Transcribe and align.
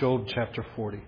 Job 0.00 0.24
chapter 0.28 0.64
40. 0.76 0.98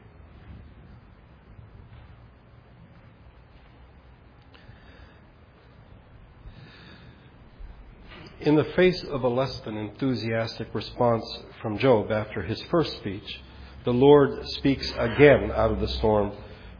In 8.42 8.54
the 8.54 8.64
face 8.64 9.02
of 9.04 9.24
a 9.24 9.28
less 9.28 9.60
than 9.60 9.78
enthusiastic 9.78 10.74
response 10.74 11.24
from 11.62 11.78
Job 11.78 12.12
after 12.12 12.42
his 12.42 12.60
first 12.64 12.98
speech, 12.98 13.40
the 13.84 13.94
Lord 13.94 14.46
speaks 14.50 14.92
again 14.98 15.50
out 15.54 15.72
of 15.72 15.80
the 15.80 15.88
storm 15.88 16.32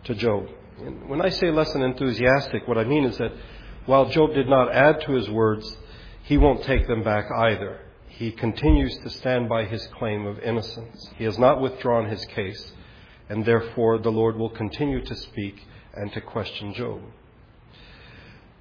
to 0.05 0.15
Job. 0.15 0.49
And 0.81 1.09
when 1.09 1.23
I 1.23 1.31
say 1.31 1.51
less 1.51 1.73
than 1.73 1.81
enthusiastic, 1.81 2.69
what 2.69 2.77
I 2.77 2.85
mean 2.85 3.05
is 3.05 3.17
that 3.17 3.33
while 3.87 4.11
Job 4.11 4.35
did 4.35 4.51
not 4.51 4.71
add 4.71 5.01
to 5.07 5.13
his 5.13 5.31
words, 5.31 5.79
he 6.25 6.37
won't 6.37 6.63
take 6.65 6.87
them 6.87 7.03
back 7.03 7.31
either 7.35 7.81
he 8.19 8.31
continues 8.31 8.97
to 8.99 9.11
stand 9.11 9.49
by 9.49 9.65
his 9.65 9.87
claim 9.99 10.27
of 10.27 10.39
innocence. 10.41 11.11
He 11.17 11.25
has 11.25 11.39
not 11.39 11.61
withdrawn 11.61 12.09
his 12.09 12.25
case, 12.27 12.73
and 13.29 13.45
therefore 13.45 13.99
the 13.99 14.13
Lord 14.13 14.37
will 14.37 14.51
continue 14.51 15.05
to 15.05 15.15
speak 15.15 15.67
and 15.95 16.13
to 16.13 16.21
question 16.21 16.75
Job. 16.75 17.01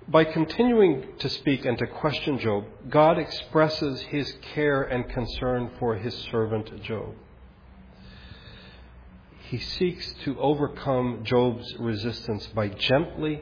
By 0.07 0.25
continuing 0.25 1.17
to 1.19 1.29
speak 1.29 1.65
and 1.65 1.77
to 1.77 1.87
question 1.87 2.39
Job, 2.39 2.65
God 2.89 3.17
expresses 3.19 4.01
his 4.01 4.33
care 4.53 4.83
and 4.83 5.07
concern 5.09 5.71
for 5.79 5.95
his 5.95 6.15
servant 6.31 6.81
Job. 6.83 7.15
he 9.51 9.57
seeks 9.57 10.13
to 10.23 10.39
overcome 10.39 11.25
Job's 11.25 11.75
resistance 11.77 12.47
by 12.47 12.69
gently 12.69 13.41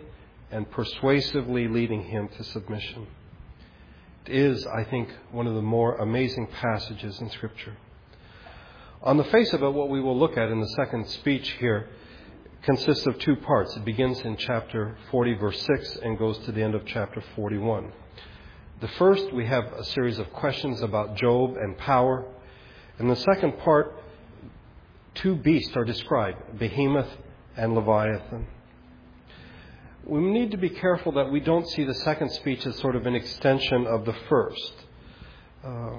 and 0.49 0.69
persuasively 0.71 1.67
leading 1.67 2.03
him 2.05 2.27
to 2.29 2.43
submission. 2.43 3.05
Is, 4.29 4.65
I 4.67 4.83
think, 4.83 5.09
one 5.31 5.47
of 5.47 5.55
the 5.55 5.61
more 5.61 5.95
amazing 5.95 6.47
passages 6.47 7.19
in 7.19 7.29
Scripture. 7.31 7.75
On 9.01 9.17
the 9.17 9.23
face 9.23 9.53
of 9.53 9.63
it, 9.63 9.73
what 9.73 9.89
we 9.89 10.01
will 10.01 10.17
look 10.17 10.37
at 10.37 10.49
in 10.49 10.59
the 10.59 10.69
second 10.69 11.07
speech 11.07 11.49
here 11.59 11.89
consists 12.61 13.07
of 13.07 13.17
two 13.19 13.35
parts. 13.37 13.75
It 13.75 13.85
begins 13.85 14.19
in 14.21 14.37
chapter 14.37 14.97
40, 15.09 15.33
verse 15.35 15.61
6, 15.61 15.97
and 16.03 16.17
goes 16.17 16.37
to 16.39 16.51
the 16.51 16.61
end 16.61 16.75
of 16.75 16.85
chapter 16.85 17.23
41. 17.35 17.91
The 18.81 18.87
first, 18.87 19.33
we 19.33 19.45
have 19.45 19.65
a 19.73 19.83
series 19.83 20.19
of 20.19 20.31
questions 20.31 20.81
about 20.81 21.15
Job 21.15 21.57
and 21.57 21.77
power. 21.77 22.25
In 22.99 23.07
the 23.07 23.15
second 23.15 23.57
part, 23.59 23.95
two 25.15 25.35
beasts 25.35 25.75
are 25.75 25.85
described 25.85 26.59
Behemoth 26.59 27.09
and 27.57 27.73
Leviathan. 27.73 28.47
We 30.05 30.21
need 30.21 30.51
to 30.51 30.57
be 30.57 30.69
careful 30.69 31.11
that 31.13 31.31
we 31.31 31.39
don't 31.39 31.67
see 31.67 31.83
the 31.83 31.93
second 31.93 32.31
speech 32.31 32.65
as 32.65 32.77
sort 32.77 32.95
of 32.95 33.05
an 33.05 33.15
extension 33.15 33.85
of 33.85 34.05
the 34.05 34.15
first. 34.27 34.73
Uh, 35.63 35.97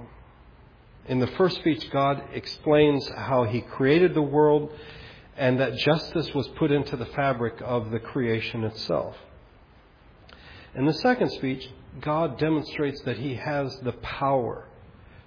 in 1.06 1.19
the 1.19 1.26
first 1.26 1.56
speech, 1.56 1.91
God 1.91 2.23
explains 2.32 3.08
how 3.08 3.44
He 3.44 3.61
created 3.61 4.14
the 4.14 4.23
world 4.23 4.73
and 5.37 5.58
that 5.61 5.76
justice 5.76 6.32
was 6.35 6.49
put 6.49 6.70
into 6.70 6.97
the 6.97 7.06
fabric 7.06 7.55
of 7.64 7.91
the 7.91 7.99
creation 7.99 8.64
itself. 8.64 9.17
In 10.75 10.87
the 10.87 10.94
second 10.94 11.31
speech, 11.31 11.69
God 12.00 12.38
demonstrates 12.38 13.00
that 13.03 13.19
He 13.19 13.35
has 13.35 13.76
the 13.81 13.93
power 13.93 14.67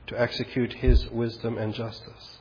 to 0.08 0.20
execute 0.20 0.74
His 0.74 1.10
wisdom 1.10 1.58
and 1.58 1.74
justice, 1.74 2.40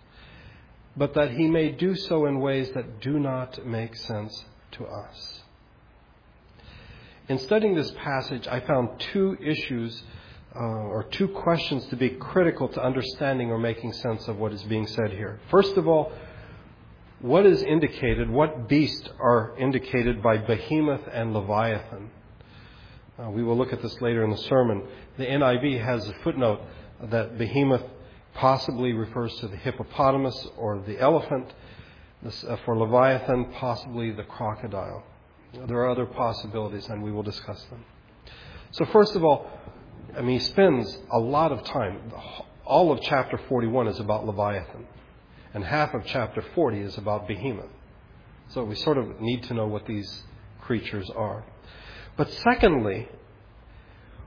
but 0.96 1.14
that 1.14 1.32
He 1.32 1.48
may 1.48 1.70
do 1.70 1.94
so 1.94 2.26
in 2.26 2.40
ways 2.40 2.70
that 2.74 3.00
do 3.00 3.18
not 3.18 3.66
make 3.66 3.96
sense 3.96 4.44
to 4.72 4.86
us. 4.86 5.41
In 7.28 7.38
studying 7.38 7.76
this 7.76 7.90
passage, 7.92 8.48
I 8.48 8.60
found 8.60 8.98
two 8.98 9.38
issues 9.40 10.02
uh, 10.56 10.58
or 10.58 11.04
two 11.04 11.28
questions 11.28 11.86
to 11.86 11.96
be 11.96 12.10
critical 12.10 12.68
to 12.68 12.82
understanding 12.82 13.50
or 13.50 13.58
making 13.58 13.92
sense 13.92 14.26
of 14.26 14.38
what 14.38 14.52
is 14.52 14.62
being 14.64 14.88
said 14.88 15.12
here. 15.12 15.40
First 15.48 15.76
of 15.76 15.86
all, 15.86 16.12
what 17.20 17.46
is 17.46 17.62
indicated, 17.62 18.28
what 18.28 18.68
beasts 18.68 19.08
are 19.20 19.54
indicated 19.56 20.20
by 20.20 20.38
behemoth 20.38 21.02
and 21.12 21.32
leviathan? 21.32 22.10
Uh, 23.16 23.30
we 23.30 23.44
will 23.44 23.56
look 23.56 23.72
at 23.72 23.80
this 23.82 24.00
later 24.00 24.24
in 24.24 24.30
the 24.30 24.36
sermon. 24.36 24.82
The 25.16 25.26
NIV 25.26 25.84
has 25.84 26.08
a 26.08 26.14
footnote 26.24 26.60
that 27.00 27.38
behemoth 27.38 27.84
possibly 28.34 28.92
refers 28.92 29.32
to 29.36 29.46
the 29.46 29.56
hippopotamus 29.56 30.48
or 30.56 30.80
the 30.80 30.98
elephant. 30.98 31.52
This, 32.20 32.42
uh, 32.42 32.56
for 32.64 32.76
leviathan, 32.76 33.52
possibly 33.52 34.10
the 34.10 34.24
crocodile. 34.24 35.04
There 35.52 35.78
are 35.78 35.90
other 35.90 36.06
possibilities, 36.06 36.88
and 36.88 37.02
we 37.02 37.12
will 37.12 37.22
discuss 37.22 37.62
them. 37.64 37.84
So, 38.72 38.84
first 38.86 39.14
of 39.16 39.24
all, 39.24 39.50
I 40.16 40.22
mean, 40.22 40.38
he 40.38 40.44
spends 40.44 40.98
a 41.10 41.18
lot 41.18 41.52
of 41.52 41.64
time. 41.64 42.12
All 42.64 42.92
of 42.92 43.00
chapter 43.02 43.38
41 43.48 43.88
is 43.88 44.00
about 44.00 44.24
Leviathan, 44.26 44.86
and 45.54 45.64
half 45.64 45.94
of 45.94 46.04
chapter 46.06 46.42
40 46.54 46.80
is 46.80 46.96
about 46.96 47.28
Behemoth. 47.28 47.70
So 48.48 48.64
we 48.64 48.74
sort 48.76 48.98
of 48.98 49.20
need 49.20 49.44
to 49.44 49.54
know 49.54 49.66
what 49.66 49.86
these 49.86 50.22
creatures 50.60 51.08
are. 51.10 51.44
But 52.16 52.30
secondly, 52.30 53.08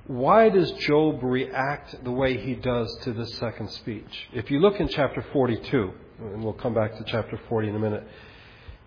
why 0.07 0.49
does 0.49 0.71
Job 0.71 1.23
react 1.23 2.03
the 2.03 2.11
way 2.11 2.37
he 2.37 2.55
does 2.55 2.95
to 3.03 3.13
this 3.13 3.35
second 3.35 3.69
speech? 3.71 4.27
If 4.33 4.49
you 4.49 4.59
look 4.59 4.79
in 4.79 4.87
chapter 4.87 5.23
42, 5.31 5.91
and 6.19 6.43
we'll 6.43 6.53
come 6.53 6.73
back 6.73 6.97
to 6.97 7.03
chapter 7.05 7.39
40 7.49 7.69
in 7.69 7.75
a 7.75 7.79
minute, 7.79 8.07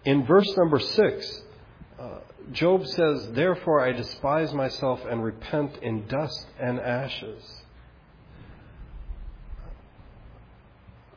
in 0.05 0.25
verse 0.25 0.49
number 0.57 0.79
6, 0.79 1.43
Job 2.53 2.87
says, 2.87 3.29
Therefore 3.33 3.81
I 3.81 3.93
despise 3.93 4.53
myself 4.53 5.05
and 5.09 5.23
repent 5.23 5.79
in 5.83 6.07
dust 6.07 6.47
and 6.59 6.81
ashes. 6.81 7.63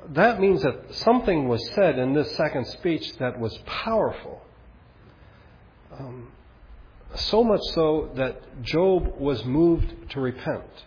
That 0.09 0.41
means 0.41 0.63
that 0.63 0.93
something 0.95 1.47
was 1.47 1.65
said 1.73 1.97
in 1.97 2.13
this 2.13 2.35
second 2.35 2.67
speech 2.67 3.17
that 3.17 3.39
was 3.39 3.57
powerful. 3.65 4.41
Um, 5.97 6.31
so 7.15 7.43
much 7.43 7.61
so 7.73 8.09
that 8.15 8.63
Job 8.63 9.13
was 9.17 9.45
moved 9.45 10.09
to 10.11 10.19
repent. 10.19 10.85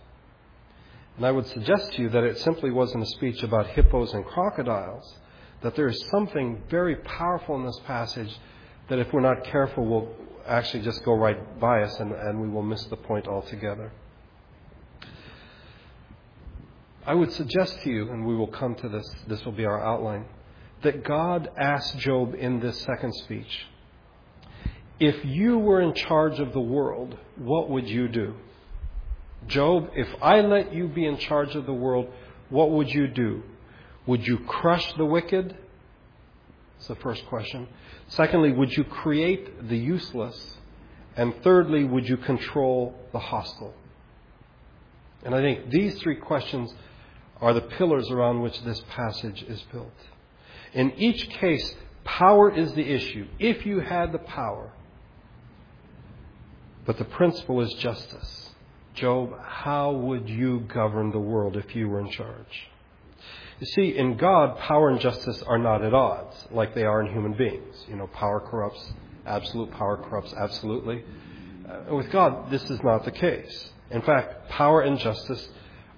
And 1.17 1.25
I 1.25 1.31
would 1.31 1.47
suggest 1.47 1.93
to 1.93 2.03
you 2.03 2.09
that 2.11 2.25
it 2.25 2.39
simply 2.39 2.71
wasn't 2.71 3.05
a 3.05 3.07
speech 3.07 3.43
about 3.43 3.69
hippos 3.69 4.13
and 4.15 4.25
crocodiles, 4.27 5.15
that 5.63 5.77
there 5.77 5.87
is 5.87 6.09
something 6.11 6.63
very 6.69 6.97
powerful 6.97 7.55
in 7.57 7.65
this 7.65 7.81
passage 7.87 8.37
that 8.89 8.99
if 8.99 9.13
we're 9.13 9.21
not 9.21 9.45
careful 9.45 9.85
we'll 9.85 10.09
actually 10.47 10.83
just 10.83 11.05
go 11.05 11.15
right 11.15 11.59
by 11.61 11.83
us 11.83 11.99
and, 12.01 12.13
and 12.13 12.41
we 12.41 12.49
will 12.49 12.63
miss 12.63 12.85
the 12.85 12.97
point 12.97 13.27
altogether. 13.27 13.93
I 17.07 17.15
would 17.15 17.33
suggest 17.33 17.83
to 17.83 17.91
you, 17.91 18.11
and 18.11 18.25
we 18.25 18.35
will 18.35 18.47
come 18.47 18.75
to 18.77 18.89
this, 18.89 19.05
this 19.27 19.45
will 19.45 19.53
be 19.53 19.67
our 19.67 19.85
outline, 19.85 20.25
that 20.83 21.05
God 21.05 21.51
asked 21.57 21.99
Job 21.99 22.35
in 22.35 22.61
this 22.61 22.81
second 22.81 23.15
speech, 23.15 23.67
if 24.99 25.25
you 25.25 25.59
were 25.59 25.83
in 25.83 25.93
charge 25.95 26.41
of 26.41 26.53
the 26.53 26.61
world, 26.61 27.19
what 27.37 27.69
would 27.69 27.89
you 27.89 28.09
do? 28.09 28.35
Job, 29.49 29.91
if 29.95 30.09
I 30.23 30.41
let 30.41 30.73
you 30.73 30.89
be 30.89 31.05
in 31.05 31.19
charge 31.19 31.55
of 31.55 31.67
the 31.67 31.75
world, 31.75 32.09
what 32.49 32.71
would 32.71 32.89
you 32.89 33.07
do? 33.09 33.43
Would 34.07 34.27
you 34.27 34.39
crush 34.39 34.91
the 34.95 35.05
wicked? 35.05 35.57
That's 36.85 36.99
the 36.99 37.03
first 37.03 37.25
question. 37.29 37.67
Secondly, 38.09 38.53
would 38.53 38.77
you 38.77 38.85
create 38.85 39.71
the 39.71 39.77
useless? 39.77 40.59
And 41.17 41.35
thirdly, 41.43 41.85
would 41.85 42.07
you 42.07 42.19
control 42.19 42.95
the 43.11 43.19
hostile? 43.19 43.73
And 45.25 45.35
I 45.35 45.41
think 45.41 45.71
these 45.71 45.99
three 46.01 46.17
questions 46.17 46.75
are 47.41 47.55
the 47.55 47.63
pillars 47.63 48.11
around 48.11 48.43
which 48.43 48.61
this 48.65 48.83
passage 48.91 49.43
is 49.49 49.63
built. 49.73 49.97
In 50.75 50.93
each 50.99 51.31
case, 51.31 51.75
power 52.05 52.55
is 52.55 52.75
the 52.75 52.87
issue. 52.87 53.29
If 53.39 53.65
you 53.65 53.81
had 53.81 54.13
the 54.13 54.19
power, 54.19 54.71
but 56.85 56.99
the 56.99 57.07
principle 57.07 57.63
is 57.63 57.73
justice. 57.79 58.51
Job, 58.93 59.33
how 59.43 59.91
would 59.93 60.29
you 60.29 60.61
govern 60.61 61.13
the 61.13 61.19
world 61.19 61.57
if 61.57 61.75
you 61.75 61.89
were 61.89 62.01
in 62.01 62.11
charge? 62.11 62.69
You 63.61 63.67
see, 63.67 63.97
in 63.97 64.17
God, 64.17 64.59
power 64.59 64.91
and 64.91 65.01
justice 65.01 65.43
are 65.43 65.59
not 65.59 65.85
at 65.85 65.95
odds 65.95 66.37
like 66.51 66.75
they 66.75 66.85
are 66.85 67.01
in 67.03 67.13
human 67.13 67.35
beings. 67.35 67.85
You 67.89 67.97
know, 67.97 68.09
power 68.09 68.41
corrupts, 68.41 68.93
absolute 69.27 69.71
power 69.73 69.97
corrupts 69.97 70.35
absolutely. 70.35 71.05
Uh, 71.69 71.95
with 71.95 72.11
God, 72.11 72.51
this 72.51 72.69
is 72.69 72.83
not 72.83 73.05
the 73.05 73.13
case. 73.13 73.71
In 73.91 74.03
fact, 74.03 74.49
power 74.51 74.81
and 74.81 74.99
justice 74.99 75.49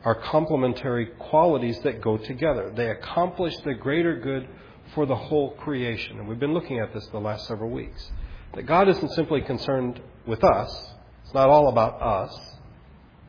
are 0.05 0.15
complementary 0.15 1.07
qualities 1.19 1.79
that 1.81 2.01
go 2.01 2.17
together. 2.17 2.73
They 2.75 2.91
accomplish 2.91 3.57
the 3.65 3.75
greater 3.75 4.21
good 4.21 4.49
for 4.95 5.07
the 5.07 5.17
whole 5.17 5.53
creation. 5.57 6.19
And 6.19 6.29
we've 6.29 6.39
been 6.39 6.55
looking 6.55 6.79
at 6.79 6.93
this 6.93 7.07
the 7.09 7.19
last 7.19 7.49
several 7.49 7.71
weeks. 7.71 8.11
That 8.55 8.67
God 8.67 8.89
isn't 8.89 9.13
simply 9.13 9.41
concerned 9.41 10.01
with 10.27 10.45
us, 10.45 10.91
it's 11.25 11.35
not 11.35 11.49
all 11.49 11.69
about 11.69 12.01
us, 12.01 12.55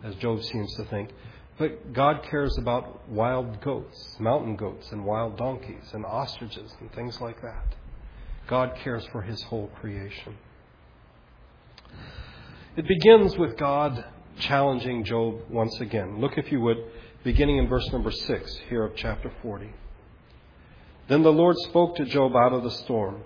as 0.04 0.16
Job 0.16 0.44
seems 0.44 0.76
to 0.76 0.84
think, 0.86 1.10
but 1.58 1.94
God 1.94 2.24
cares 2.30 2.58
about 2.58 3.10
wild 3.10 3.62
goats, 3.62 4.18
mountain 4.20 4.56
goats, 4.56 4.92
and 4.92 5.04
wild 5.04 5.38
donkeys, 5.38 5.92
and 5.94 6.06
ostriches, 6.06 6.76
and 6.80 6.92
things 6.94 7.20
like 7.20 7.42
that. 7.42 7.76
God 8.48 8.76
cares 8.84 9.06
for 9.12 9.22
his 9.22 9.42
whole 9.44 9.68
creation. 9.80 10.38
It 12.76 12.88
begins 12.88 13.38
with 13.38 13.58
God 13.58 14.06
challenging 14.40 15.04
Job 15.04 15.42
once 15.50 15.80
again. 15.82 16.22
Look, 16.22 16.38
if 16.38 16.52
you 16.52 16.62
would, 16.62 16.78
beginning 17.24 17.58
in 17.58 17.68
verse 17.68 17.92
number 17.92 18.12
6 18.12 18.60
here 18.70 18.84
of 18.84 18.96
chapter 18.96 19.32
40. 19.42 19.74
Then 21.08 21.24
the 21.24 21.32
Lord 21.32 21.58
spoke 21.58 21.96
to 21.96 22.06
Job 22.06 22.36
out 22.36 22.54
of 22.54 22.64
the 22.64 22.72
storm 22.72 23.24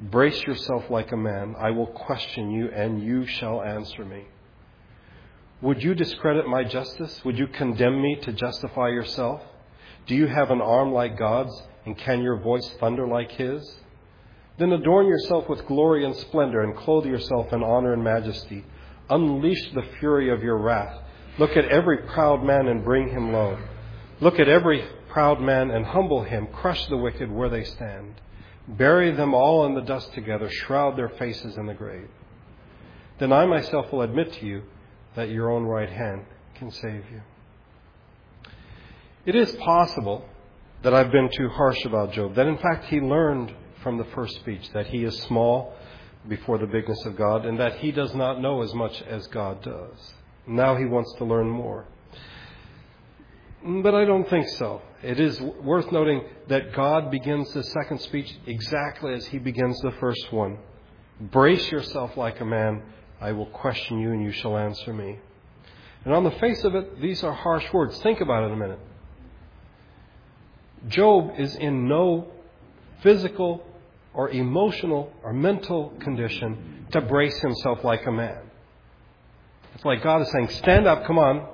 Brace 0.00 0.42
yourself 0.42 0.90
like 0.90 1.12
a 1.12 1.16
man. 1.16 1.54
I 1.58 1.70
will 1.70 1.86
question 1.86 2.50
you, 2.50 2.68
and 2.68 3.02
you 3.02 3.26
shall 3.26 3.62
answer 3.62 4.04
me. 4.04 4.24
Would 5.62 5.82
you 5.82 5.94
discredit 5.94 6.46
my 6.46 6.64
justice? 6.64 7.24
Would 7.24 7.38
you 7.38 7.46
condemn 7.46 8.02
me 8.02 8.16
to 8.22 8.32
justify 8.32 8.88
yourself? 8.88 9.40
Do 10.06 10.14
you 10.14 10.26
have 10.26 10.50
an 10.50 10.60
arm 10.60 10.92
like 10.92 11.18
God's, 11.18 11.62
and 11.86 11.96
can 11.96 12.20
your 12.20 12.36
voice 12.36 12.68
thunder 12.78 13.06
like 13.06 13.32
His? 13.32 13.76
Then 14.58 14.72
adorn 14.72 15.06
yourself 15.06 15.48
with 15.48 15.66
glory 15.66 16.04
and 16.04 16.14
splendor, 16.14 16.62
and 16.62 16.76
clothe 16.76 17.06
yourself 17.06 17.52
in 17.52 17.62
honor 17.62 17.94
and 17.94 18.04
majesty. 18.04 18.64
Unleash 19.08 19.72
the 19.72 19.86
fury 19.98 20.30
of 20.30 20.42
your 20.42 20.58
wrath. 20.58 21.02
Look 21.38 21.56
at 21.56 21.66
every 21.66 21.98
proud 21.98 22.44
man 22.44 22.68
and 22.68 22.84
bring 22.84 23.08
him 23.08 23.32
low. 23.32 23.58
Look 24.20 24.38
at 24.38 24.48
every 24.48 24.84
proud 25.08 25.40
man 25.40 25.70
and 25.70 25.86
humble 25.86 26.22
him. 26.24 26.48
Crush 26.48 26.86
the 26.86 26.96
wicked 26.96 27.30
where 27.30 27.48
they 27.48 27.64
stand. 27.64 28.20
Bury 28.68 29.10
them 29.10 29.32
all 29.32 29.64
in 29.66 29.74
the 29.74 29.82
dust 29.82 30.12
together. 30.12 30.50
Shroud 30.50 30.96
their 30.96 31.08
faces 31.08 31.56
in 31.56 31.66
the 31.66 31.74
grave. 31.74 32.08
Then 33.18 33.32
I 33.32 33.46
myself 33.46 33.92
will 33.92 34.02
admit 34.02 34.32
to 34.34 34.46
you 34.46 34.62
that 35.16 35.30
your 35.30 35.50
own 35.50 35.64
right 35.64 35.90
hand 35.90 36.24
can 36.54 36.70
save 36.70 37.04
you. 37.10 37.22
It 39.24 39.34
is 39.34 39.50
possible 39.56 40.24
that 40.82 40.94
I've 40.94 41.10
been 41.10 41.30
too 41.36 41.48
harsh 41.48 41.84
about 41.84 42.12
Job, 42.12 42.36
that 42.36 42.46
in 42.46 42.58
fact 42.58 42.84
he 42.84 43.00
learned 43.00 43.52
from 43.82 43.98
the 43.98 44.04
first 44.14 44.36
speech 44.36 44.70
that 44.72 44.86
he 44.86 45.04
is 45.04 45.18
small 45.22 45.74
before 46.28 46.58
the 46.58 46.66
bigness 46.66 47.04
of 47.06 47.16
God 47.16 47.44
and 47.44 47.58
that 47.58 47.78
he 47.78 47.92
does 47.92 48.14
not 48.14 48.40
know 48.40 48.62
as 48.62 48.72
much 48.74 49.02
as 49.02 49.26
God 49.28 49.62
does. 49.62 50.14
Now 50.46 50.76
he 50.76 50.84
wants 50.84 51.12
to 51.18 51.24
learn 51.24 51.48
more. 51.48 51.86
But 53.64 53.94
I 53.94 54.04
don't 54.04 54.28
think 54.28 54.48
so. 54.50 54.82
It 55.02 55.18
is 55.18 55.40
worth 55.40 55.90
noting 55.90 56.22
that 56.48 56.72
God 56.72 57.10
begins 57.10 57.52
the 57.52 57.64
second 57.64 58.00
speech 58.00 58.32
exactly 58.46 59.12
as 59.14 59.26
he 59.26 59.38
begins 59.38 59.80
the 59.80 59.92
first 59.92 60.32
one. 60.32 60.58
Brace 61.20 61.70
yourself 61.70 62.16
like 62.16 62.40
a 62.40 62.44
man. 62.44 62.82
I 63.20 63.32
will 63.32 63.46
question 63.46 63.98
you 63.98 64.12
and 64.12 64.22
you 64.22 64.32
shall 64.32 64.56
answer 64.56 64.92
me. 64.92 65.18
And 66.04 66.14
on 66.14 66.24
the 66.24 66.30
face 66.32 66.62
of 66.64 66.74
it, 66.74 67.00
these 67.00 67.24
are 67.24 67.32
harsh 67.32 67.64
words. 67.72 67.98
Think 67.98 68.20
about 68.20 68.44
it 68.44 68.52
a 68.52 68.56
minute. 68.56 68.78
Job 70.88 71.32
is 71.38 71.54
in 71.56 71.88
no 71.88 72.28
physical 73.02 73.64
or 74.14 74.30
emotional 74.30 75.12
or 75.22 75.32
mental 75.32 75.90
condition 76.00 76.86
to 76.92 77.00
brace 77.00 77.38
himself 77.40 77.82
like 77.82 78.06
a 78.06 78.12
man. 78.12 78.38
It's 79.74 79.84
like 79.84 80.02
God 80.02 80.22
is 80.22 80.30
saying, 80.30 80.48
Stand 80.50 80.86
up, 80.86 81.04
come 81.04 81.18
on, 81.18 81.46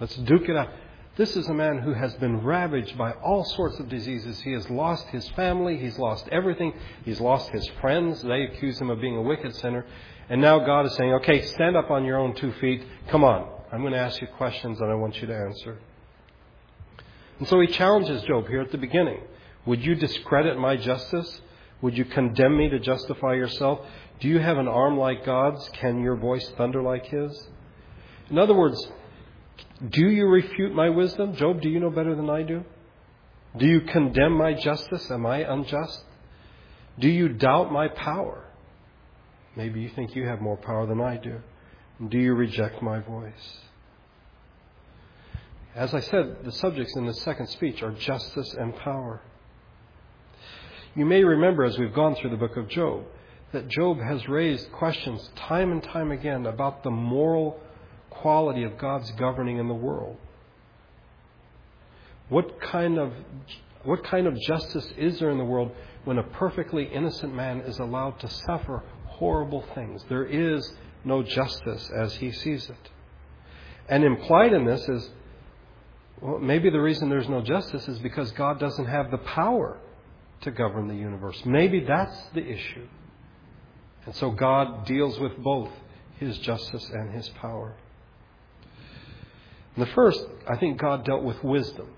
let's 0.00 0.14
duke 0.16 0.48
it 0.48 0.56
out. 0.56 0.68
This 1.16 1.36
is 1.36 1.48
a 1.48 1.54
man 1.54 1.78
who 1.78 1.92
has 1.92 2.14
been 2.14 2.42
ravaged 2.42 2.96
by 2.96 3.12
all 3.12 3.44
sorts 3.44 3.78
of 3.80 3.88
diseases. 3.88 4.40
He 4.40 4.52
has 4.52 4.70
lost 4.70 5.08
his 5.08 5.28
family, 5.30 5.76
he's 5.76 5.98
lost 5.98 6.28
everything, 6.30 6.72
he's 7.04 7.20
lost 7.20 7.50
his 7.50 7.66
friends. 7.80 8.22
They 8.22 8.44
accuse 8.44 8.80
him 8.80 8.90
of 8.90 9.00
being 9.00 9.16
a 9.16 9.22
wicked 9.22 9.54
sinner. 9.56 9.84
And 10.28 10.40
now 10.40 10.60
God 10.60 10.86
is 10.86 10.94
saying, 10.94 11.12
Okay, 11.14 11.42
stand 11.42 11.76
up 11.76 11.90
on 11.90 12.04
your 12.04 12.18
own 12.18 12.34
two 12.36 12.52
feet, 12.54 12.84
come 13.08 13.24
on. 13.24 13.48
I'm 13.72 13.80
going 13.80 13.92
to 13.92 13.98
ask 13.98 14.20
you 14.20 14.28
questions 14.28 14.80
and 14.80 14.90
I 14.90 14.94
want 14.94 15.20
you 15.20 15.26
to 15.26 15.36
answer. 15.36 15.78
And 17.38 17.48
so 17.48 17.60
he 17.60 17.66
challenges 17.66 18.22
Job 18.22 18.46
here 18.46 18.60
at 18.60 18.70
the 18.70 18.78
beginning. 18.78 19.20
Would 19.66 19.84
you 19.84 19.94
discredit 19.96 20.58
my 20.58 20.76
justice? 20.76 21.40
Would 21.82 21.96
you 21.96 22.04
condemn 22.04 22.56
me 22.56 22.68
to 22.68 22.78
justify 22.78 23.34
yourself? 23.34 23.80
Do 24.20 24.28
you 24.28 24.38
have 24.38 24.58
an 24.58 24.68
arm 24.68 24.98
like 24.98 25.24
God's? 25.24 25.68
Can 25.70 26.02
your 26.02 26.16
voice 26.16 26.48
thunder 26.56 26.82
like 26.82 27.06
his? 27.06 27.48
In 28.28 28.38
other 28.38 28.54
words, 28.54 28.90
do 29.88 30.10
you 30.10 30.26
refute 30.26 30.74
my 30.74 30.90
wisdom? 30.90 31.34
Job, 31.36 31.62
do 31.62 31.68
you 31.68 31.80
know 31.80 31.90
better 31.90 32.14
than 32.14 32.28
I 32.28 32.42
do? 32.42 32.64
Do 33.56 33.66
you 33.66 33.80
condemn 33.80 34.32
my 34.32 34.52
justice? 34.52 35.10
Am 35.10 35.24
I 35.26 35.38
unjust? 35.38 36.04
Do 36.98 37.08
you 37.08 37.30
doubt 37.30 37.72
my 37.72 37.88
power? 37.88 38.44
Maybe 39.56 39.80
you 39.80 39.88
think 39.88 40.14
you 40.14 40.26
have 40.26 40.40
more 40.40 40.56
power 40.56 40.86
than 40.86 41.00
I 41.00 41.16
do. 41.16 41.40
Do 42.08 42.18
you 42.18 42.34
reject 42.34 42.82
my 42.82 43.00
voice? 43.00 43.58
As 45.74 45.94
I 45.94 46.00
said, 46.00 46.44
the 46.44 46.52
subjects 46.52 46.94
in 46.96 47.06
the 47.06 47.14
second 47.14 47.48
speech 47.48 47.82
are 47.82 47.92
justice 47.92 48.54
and 48.54 48.74
power. 48.76 49.22
You 50.94 51.06
may 51.06 51.22
remember 51.24 51.64
as 51.64 51.78
we've 51.78 51.94
gone 51.94 52.16
through 52.16 52.30
the 52.30 52.36
book 52.36 52.56
of 52.56 52.68
Job 52.68 53.04
that 53.52 53.68
Job 53.68 53.98
has 54.00 54.28
raised 54.28 54.70
questions 54.72 55.30
time 55.36 55.72
and 55.72 55.82
time 55.82 56.12
again 56.12 56.46
about 56.46 56.82
the 56.82 56.90
moral 56.90 57.60
quality 58.20 58.64
of 58.64 58.78
God's 58.78 59.10
governing 59.12 59.58
in 59.58 59.68
the 59.68 59.74
world. 59.74 60.16
What 62.28 62.60
kind 62.60 62.98
of 62.98 63.12
what 63.82 64.04
kind 64.04 64.26
of 64.26 64.38
justice 64.40 64.86
is 64.98 65.18
there 65.18 65.30
in 65.30 65.38
the 65.38 65.44
world 65.44 65.72
when 66.04 66.18
a 66.18 66.22
perfectly 66.22 66.84
innocent 66.84 67.34
man 67.34 67.60
is 67.60 67.78
allowed 67.78 68.20
to 68.20 68.28
suffer 68.28 68.82
horrible 69.06 69.64
things? 69.74 70.04
There 70.08 70.26
is 70.26 70.72
no 71.04 71.22
justice 71.22 71.90
as 71.98 72.14
he 72.14 72.30
sees 72.30 72.68
it. 72.68 72.90
And 73.88 74.04
implied 74.04 74.52
in 74.52 74.64
this 74.66 74.86
is 74.88 75.10
well, 76.20 76.38
maybe 76.38 76.68
the 76.68 76.80
reason 76.80 77.08
there's 77.08 77.28
no 77.28 77.40
justice 77.40 77.88
is 77.88 77.98
because 78.00 78.30
God 78.32 78.60
doesn't 78.60 78.86
have 78.86 79.10
the 79.10 79.18
power 79.18 79.78
to 80.42 80.50
govern 80.50 80.88
the 80.88 80.94
universe. 80.94 81.40
Maybe 81.46 81.80
that's 81.80 82.18
the 82.34 82.46
issue. 82.46 82.86
And 84.04 84.14
so 84.14 84.30
God 84.30 84.86
deals 84.86 85.18
with 85.18 85.36
both 85.38 85.70
his 86.18 86.38
justice 86.38 86.88
and 86.92 87.14
his 87.14 87.28
power. 87.30 87.74
In 89.76 89.80
the 89.80 89.92
first, 89.94 90.24
I 90.48 90.56
think 90.56 90.78
God 90.78 91.04
dealt 91.04 91.22
with 91.22 91.42
wisdom 91.44 91.88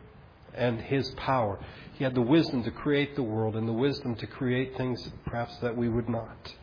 and 0.55 0.81
his 0.81 1.11
power. 1.12 1.59
He 1.95 2.05
had 2.05 2.14
the 2.14 2.23
wisdom 2.23 2.62
to 2.64 2.71
create 2.71 3.17
the 3.17 3.23
world 3.23 3.57
and 3.57 3.67
the 3.67 3.73
wisdom 3.73 4.14
to 4.17 4.26
create 4.26 4.76
things 4.76 5.11
perhaps 5.25 5.57
that 5.59 5.76
we 5.76 5.88
would 5.88 6.09
not. 6.09 6.55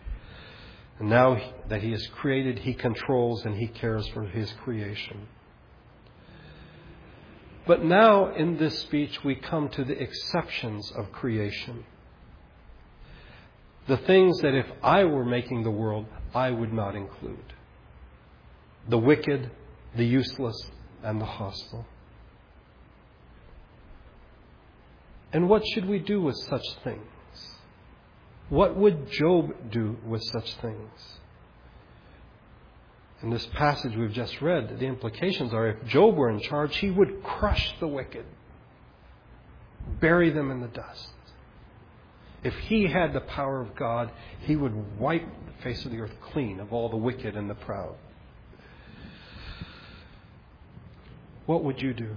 And 1.00 1.10
now 1.10 1.42
that 1.70 1.82
he 1.82 1.92
has 1.92 2.06
created, 2.08 2.60
he 2.60 2.74
controls 2.74 3.46
and 3.46 3.56
he 3.56 3.68
cares 3.68 4.08
for 4.10 4.24
his 4.24 4.51
creation. 4.63 5.28
But 7.66 7.84
now 7.84 8.34
in 8.34 8.58
this 8.58 8.80
speech, 8.80 9.24
we 9.24 9.36
come 9.36 9.70
to 9.70 9.84
the 9.84 10.01
exceptions 10.01 10.92
of 10.92 11.12
creation. 11.12 11.86
The 13.88 13.98
things 13.98 14.39
that 14.42 14.54
if 14.54 14.66
I 14.84 15.06
were 15.06 15.25
making 15.25 15.63
the 15.63 15.72
world, 15.72 16.06
I 16.34 16.51
would 16.51 16.74
not 16.74 16.96
include 16.96 17.54
the 18.88 18.98
wicked, 18.98 19.51
the 19.96 20.06
useless, 20.06 20.56
and 21.03 21.20
the 21.20 21.25
hostile. 21.25 21.86
And 25.32 25.48
what 25.48 25.63
should 25.74 25.88
we 25.88 26.00
do 26.00 26.22
with 26.22 26.36
such 26.36 26.65
things? 26.84 27.06
What 28.50 28.75
would 28.75 29.12
Job 29.12 29.72
do 29.72 29.98
with 30.06 30.24
such 30.24 30.56
things? 30.56 31.20
In 33.22 33.29
this 33.29 33.46
passage 33.48 33.96
we've 33.96 34.13
just 34.13 34.41
read, 34.41 34.79
the 34.79 34.86
implications 34.86 35.53
are 35.53 35.68
if 35.68 35.86
Job 35.86 36.15
were 36.15 36.29
in 36.29 36.39
charge, 36.39 36.75
he 36.77 36.89
would 36.89 37.22
crush 37.22 37.75
the 37.79 37.88
wicked, 37.88 38.25
bury 40.00 40.29
them 40.32 40.51
in 40.51 40.62
the 40.62 40.68
dust. 40.68 41.10
If 42.44 42.56
he 42.56 42.88
had 42.88 43.13
the 43.13 43.22
power 43.22 43.62
of 43.62 43.75
God, 43.75 44.10
he 44.41 44.56
would 44.56 44.98
wipe 44.98 45.27
the 45.46 45.63
face 45.63 45.84
of 45.86 45.91
the 45.91 46.00
earth 46.00 46.15
clean 46.32 46.60
of 46.60 46.72
all 46.72 46.89
the 46.89 46.98
wicked 46.98 47.36
and 47.36 47.50
the 47.50 47.56
proud. 47.56 47.96
What 51.50 51.63
would 51.63 51.82
you 51.82 51.96
do? 51.96 52.15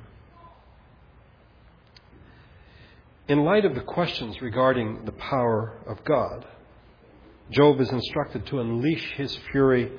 In 3.28 3.44
light 3.44 3.64
of 3.64 3.74
the 3.74 3.80
questions 3.80 4.42
regarding 4.42 5.06
the 5.06 5.12
power 5.12 5.72
of 5.86 6.04
God, 6.04 6.44
Job 7.50 7.80
is 7.80 7.88
instructed 7.88 8.44
to 8.48 8.60
unleash 8.60 9.14
his 9.16 9.34
fury 9.50 9.90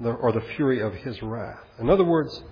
or 0.00 0.30
the 0.30 0.44
fury 0.54 0.78
of 0.78 0.94
his 0.94 1.20
wrath. 1.20 1.64
In 1.80 1.90
other 1.90 2.04
words, 2.04 2.44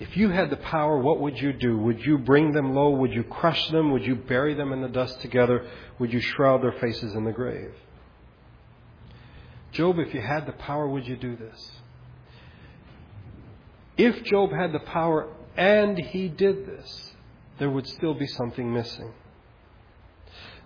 if 0.00 0.16
you 0.16 0.30
had 0.30 0.50
the 0.50 0.56
power, 0.56 0.98
what 0.98 1.20
would 1.20 1.40
you 1.40 1.52
do? 1.52 1.78
Would 1.78 2.04
you 2.04 2.18
bring 2.18 2.50
them 2.50 2.74
low? 2.74 2.90
Would 2.90 3.12
you 3.12 3.22
crush 3.22 3.68
them? 3.68 3.92
Would 3.92 4.04
you 4.04 4.16
bury 4.16 4.54
them 4.54 4.72
in 4.72 4.82
the 4.82 4.88
dust 4.88 5.20
together? 5.20 5.64
Would 6.00 6.12
you 6.12 6.20
shroud 6.20 6.60
their 6.60 6.74
faces 6.80 7.14
in 7.14 7.22
the 7.22 7.30
grave? 7.30 7.72
Job, 9.70 10.00
if 10.00 10.12
you 10.12 10.22
had 10.22 10.46
the 10.46 10.54
power, 10.54 10.88
would 10.88 11.06
you 11.06 11.16
do 11.16 11.36
this? 11.36 11.70
If 14.02 14.24
Job 14.24 14.50
had 14.50 14.72
the 14.72 14.78
power 14.78 15.28
and 15.58 15.98
he 15.98 16.28
did 16.28 16.64
this, 16.66 17.12
there 17.58 17.68
would 17.68 17.86
still 17.86 18.14
be 18.14 18.26
something 18.26 18.72
missing. 18.72 19.12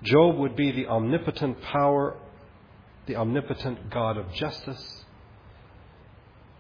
Job 0.04 0.36
would 0.36 0.54
be 0.54 0.70
the 0.70 0.86
omnipotent 0.86 1.60
power, 1.60 2.16
the 3.06 3.16
omnipotent 3.16 3.90
God 3.90 4.18
of 4.18 4.32
justice, 4.34 5.04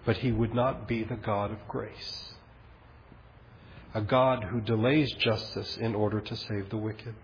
but 0.04 0.16
he 0.16 0.32
would 0.32 0.52
not 0.52 0.88
be 0.88 1.04
the 1.04 1.14
God 1.14 1.52
of 1.52 1.58
grace. 1.68 2.34
A 3.94 4.00
God 4.00 4.42
who 4.42 4.60
delays 4.60 5.12
justice 5.12 5.76
in 5.76 5.94
order 5.94 6.20
to 6.20 6.36
save 6.36 6.70
the 6.70 6.76
wicked. 6.76 7.14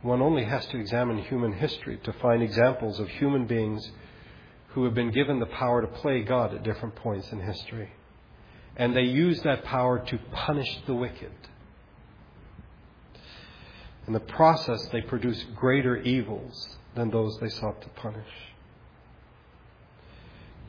One 0.00 0.22
only 0.22 0.44
has 0.44 0.64
to 0.68 0.78
examine 0.78 1.18
human 1.18 1.52
history 1.52 2.00
to 2.04 2.14
find 2.14 2.42
examples 2.42 2.98
of 2.98 3.10
human 3.10 3.46
beings 3.46 3.92
who 4.74 4.84
have 4.84 4.94
been 4.94 5.10
given 5.10 5.38
the 5.38 5.46
power 5.46 5.82
to 5.82 5.86
play 5.86 6.22
God 6.22 6.54
at 6.54 6.62
different 6.62 6.94
points 6.96 7.30
in 7.32 7.40
history. 7.40 7.90
And 8.76 8.96
they 8.96 9.02
use 9.02 9.40
that 9.42 9.64
power 9.64 9.98
to 9.98 10.18
punish 10.32 10.68
the 10.86 10.94
wicked. 10.94 11.32
In 14.06 14.14
the 14.14 14.20
process, 14.20 14.88
they 14.92 15.02
produce 15.02 15.44
greater 15.54 15.98
evils 15.98 16.76
than 16.94 17.10
those 17.10 17.38
they 17.40 17.48
sought 17.48 17.80
to 17.82 17.88
punish. 17.90 18.28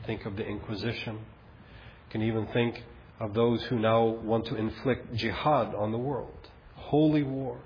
Think 0.06 0.26
of 0.26 0.36
the 0.36 0.46
Inquisition. 0.46 1.16
You 1.16 2.12
can 2.12 2.22
even 2.24 2.46
think 2.48 2.84
of 3.20 3.34
those 3.34 3.64
who 3.64 3.80
now 3.80 4.04
want 4.04 4.46
to 4.48 4.56
inflict 4.56 5.16
jihad 5.16 5.74
on 5.74 5.92
the 5.92 5.98
world, 5.98 6.50
holy 6.76 7.24
war, 7.24 7.60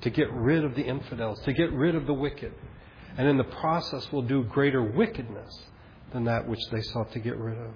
to 0.00 0.10
get 0.10 0.32
rid 0.32 0.64
of 0.64 0.74
the 0.74 0.82
infidels, 0.82 1.40
to 1.42 1.52
get 1.52 1.70
rid 1.72 1.94
of 1.94 2.06
the 2.06 2.14
wicked, 2.14 2.54
and 3.18 3.28
in 3.28 3.36
the 3.36 3.44
process 3.44 4.10
will 4.10 4.22
do 4.22 4.44
greater 4.44 4.82
wickedness 4.82 5.62
than 6.14 6.24
that 6.24 6.48
which 6.48 6.60
they 6.72 6.80
sought 6.80 7.12
to 7.12 7.18
get 7.18 7.36
rid 7.36 7.58
of. 7.58 7.74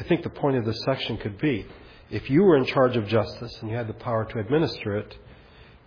I 0.00 0.02
think 0.02 0.24
the 0.24 0.30
point 0.30 0.56
of 0.56 0.64
this 0.64 0.80
section 0.84 1.16
could 1.16 1.38
be 1.38 1.66
if 2.10 2.28
you 2.28 2.42
were 2.42 2.56
in 2.56 2.64
charge 2.64 2.96
of 2.96 3.06
justice 3.06 3.56
and 3.60 3.70
you 3.70 3.76
had 3.76 3.86
the 3.86 3.94
power 3.94 4.24
to 4.24 4.40
administer 4.40 4.96
it, 4.96 5.16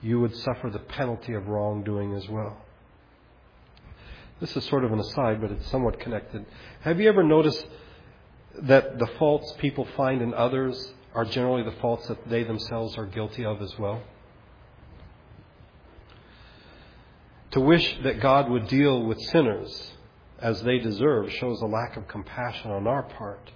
you 0.02 0.22
would 0.22 0.36
suffer 0.38 0.70
the 0.70 0.80
penalty 0.80 1.34
of 1.34 1.48
wrongdoing 1.48 2.14
as 2.14 2.30
well. 2.30 2.58
This 4.40 4.56
is 4.56 4.64
sort 4.66 4.86
of 4.86 4.94
an 4.94 5.00
aside, 5.00 5.42
but 5.42 5.52
it's 5.52 5.68
somewhat 5.68 6.00
connected. 6.00 6.46
Have 6.82 7.02
you 7.02 7.10
ever 7.10 7.24
noticed 7.24 7.66
that 8.62 8.98
the 8.98 9.08
faults 9.20 9.54
people 9.60 9.88
find 9.98 10.22
in 10.22 10.34
others 10.34 10.94
are 11.14 11.26
generally 11.26 11.64
the 11.64 11.76
faults 11.82 12.08
that 12.08 12.30
they 12.30 12.44
themselves 12.44 12.98
are 12.98 13.06
guilty 13.06 13.46
of 13.46 13.62
as 13.62 13.78
well. 13.80 14.02
To 17.52 17.62
wish 17.62 17.98
that 18.04 18.20
God 18.20 18.50
would 18.50 18.68
deal 18.68 19.04
with 19.04 19.20
sinners 19.22 19.94
as 20.40 20.62
they 20.64 20.80
deserve 20.80 21.32
shows 21.32 21.62
a 21.62 21.66
lack 21.66 21.98
of 21.98 22.08
compassion 22.08 22.72
on 22.72 22.88
our 22.88 23.04
part 23.04 23.52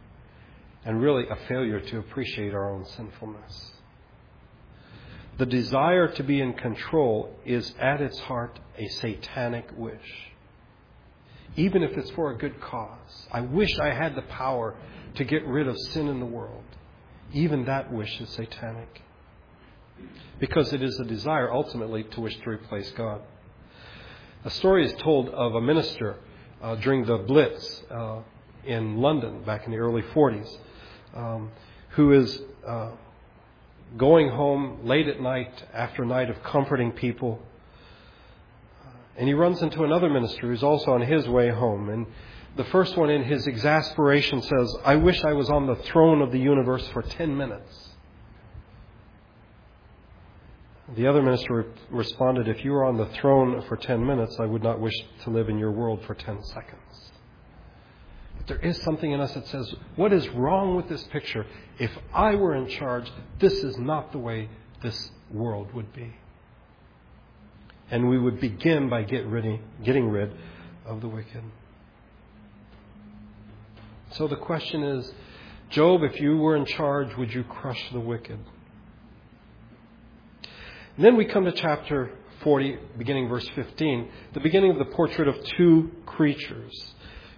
and 0.85 1.01
really 1.01 1.25
a 1.29 1.35
failure 1.47 1.79
to 1.79 1.99
appreciate 1.99 2.53
our 2.53 2.71
own 2.71 2.85
sinfulness. 2.85 3.71
The 5.37 5.45
desire 5.45 6.07
to 6.07 6.23
be 6.23 6.41
in 6.41 6.53
control 6.53 7.35
is 7.45 7.73
at 7.79 8.01
its 8.01 8.19
heart 8.19 8.59
a 8.77 8.87
satanic 8.87 9.69
wish. 9.75 10.31
Even 11.55 11.83
if 11.83 11.97
it's 11.97 12.11
for 12.11 12.31
a 12.31 12.37
good 12.37 12.61
cause. 12.61 13.27
I 13.31 13.41
wish 13.41 13.77
I 13.79 13.93
had 13.93 14.15
the 14.15 14.21
power 14.23 14.75
to 15.15 15.23
get 15.23 15.45
rid 15.45 15.67
of 15.67 15.77
sin 15.77 16.07
in 16.07 16.19
the 16.19 16.25
world. 16.25 16.63
Even 17.33 17.65
that 17.65 17.91
wish 17.91 18.21
is 18.21 18.29
satanic. 18.29 19.01
Because 20.39 20.73
it 20.73 20.81
is 20.81 20.99
a 20.99 21.05
desire 21.05 21.51
ultimately 21.51 22.03
to 22.03 22.21
wish 22.21 22.37
to 22.37 22.49
replace 22.49 22.89
God. 22.91 23.21
A 24.43 24.49
story 24.49 24.85
is 24.85 24.93
told 24.93 25.29
of 25.29 25.53
a 25.53 25.61
minister 25.61 26.15
uh, 26.63 26.73
during 26.75 27.05
the 27.05 27.17
Blitz 27.17 27.83
uh, 27.91 28.21
in 28.65 28.97
London 28.97 29.43
back 29.43 29.65
in 29.65 29.71
the 29.71 29.77
early 29.77 30.01
40s 30.01 30.57
um, 31.15 31.51
who 31.89 32.13
is 32.13 32.41
uh, 32.65 32.89
going 33.97 34.29
home 34.29 34.79
late 34.83 35.07
at 35.07 35.21
night 35.21 35.51
after 35.73 36.01
a 36.01 36.05
night 36.07 36.31
of 36.31 36.41
comforting 36.41 36.91
people. 36.91 37.39
And 39.15 39.27
he 39.27 39.35
runs 39.35 39.61
into 39.61 39.83
another 39.83 40.09
minister 40.09 40.47
who's 40.47 40.63
also 40.63 40.93
on 40.93 41.01
his 41.01 41.27
way 41.27 41.49
home. 41.49 41.89
And 41.89 42.07
the 42.55 42.63
first 42.65 42.97
one, 42.97 43.11
in 43.11 43.23
his 43.23 43.45
exasperation, 43.45 44.41
says, 44.41 44.75
I 44.83 44.95
wish 44.95 45.23
I 45.23 45.33
was 45.33 45.51
on 45.51 45.67
the 45.67 45.75
throne 45.75 46.21
of 46.23 46.31
the 46.31 46.39
universe 46.39 46.87
for 46.93 47.03
10 47.03 47.37
minutes. 47.37 47.90
The 50.95 51.07
other 51.07 51.21
minister 51.21 51.53
re- 51.53 51.65
responded, 51.89 52.47
If 52.47 52.65
you 52.65 52.71
were 52.71 52.85
on 52.85 52.97
the 52.97 53.05
throne 53.05 53.61
for 53.67 53.77
10 53.77 54.05
minutes, 54.05 54.37
I 54.39 54.45
would 54.45 54.63
not 54.63 54.79
wish 54.79 54.93
to 55.23 55.29
live 55.29 55.47
in 55.47 55.57
your 55.57 55.71
world 55.71 56.03
for 56.05 56.13
10 56.13 56.43
seconds. 56.43 57.11
But 58.37 58.47
there 58.47 58.59
is 58.59 58.81
something 58.81 59.11
in 59.11 59.21
us 59.21 59.33
that 59.33 59.47
says, 59.47 59.73
What 59.95 60.11
is 60.11 60.27
wrong 60.29 60.75
with 60.75 60.89
this 60.89 61.03
picture? 61.05 61.45
If 61.79 61.91
I 62.13 62.35
were 62.35 62.55
in 62.55 62.67
charge, 62.67 63.09
this 63.39 63.53
is 63.53 63.77
not 63.77 64.11
the 64.11 64.17
way 64.17 64.49
this 64.81 65.11
world 65.31 65.73
would 65.73 65.93
be. 65.93 66.13
And 67.89 68.09
we 68.09 68.17
would 68.17 68.39
begin 68.39 68.89
by 68.89 69.03
get 69.03 69.25
rid, 69.25 69.59
getting 69.83 70.09
rid 70.09 70.33
of 70.85 71.01
the 71.01 71.07
wicked. 71.07 71.43
So 74.11 74.27
the 74.27 74.35
question 74.35 74.83
is 74.83 75.13
Job, 75.69 76.03
if 76.03 76.19
you 76.19 76.37
were 76.37 76.57
in 76.57 76.65
charge, 76.65 77.15
would 77.15 77.33
you 77.33 77.45
crush 77.45 77.81
the 77.93 77.99
wicked? 77.99 78.39
And 81.01 81.07
then 81.07 81.17
we 81.17 81.25
come 81.25 81.45
to 81.45 81.51
chapter 81.51 82.11
40, 82.43 82.77
beginning 82.99 83.27
verse 83.27 83.49
15, 83.55 84.07
the 84.35 84.39
beginning 84.39 84.69
of 84.69 84.77
the 84.77 84.93
portrait 84.93 85.27
of 85.27 85.43
two 85.57 85.89
creatures. 86.05 86.93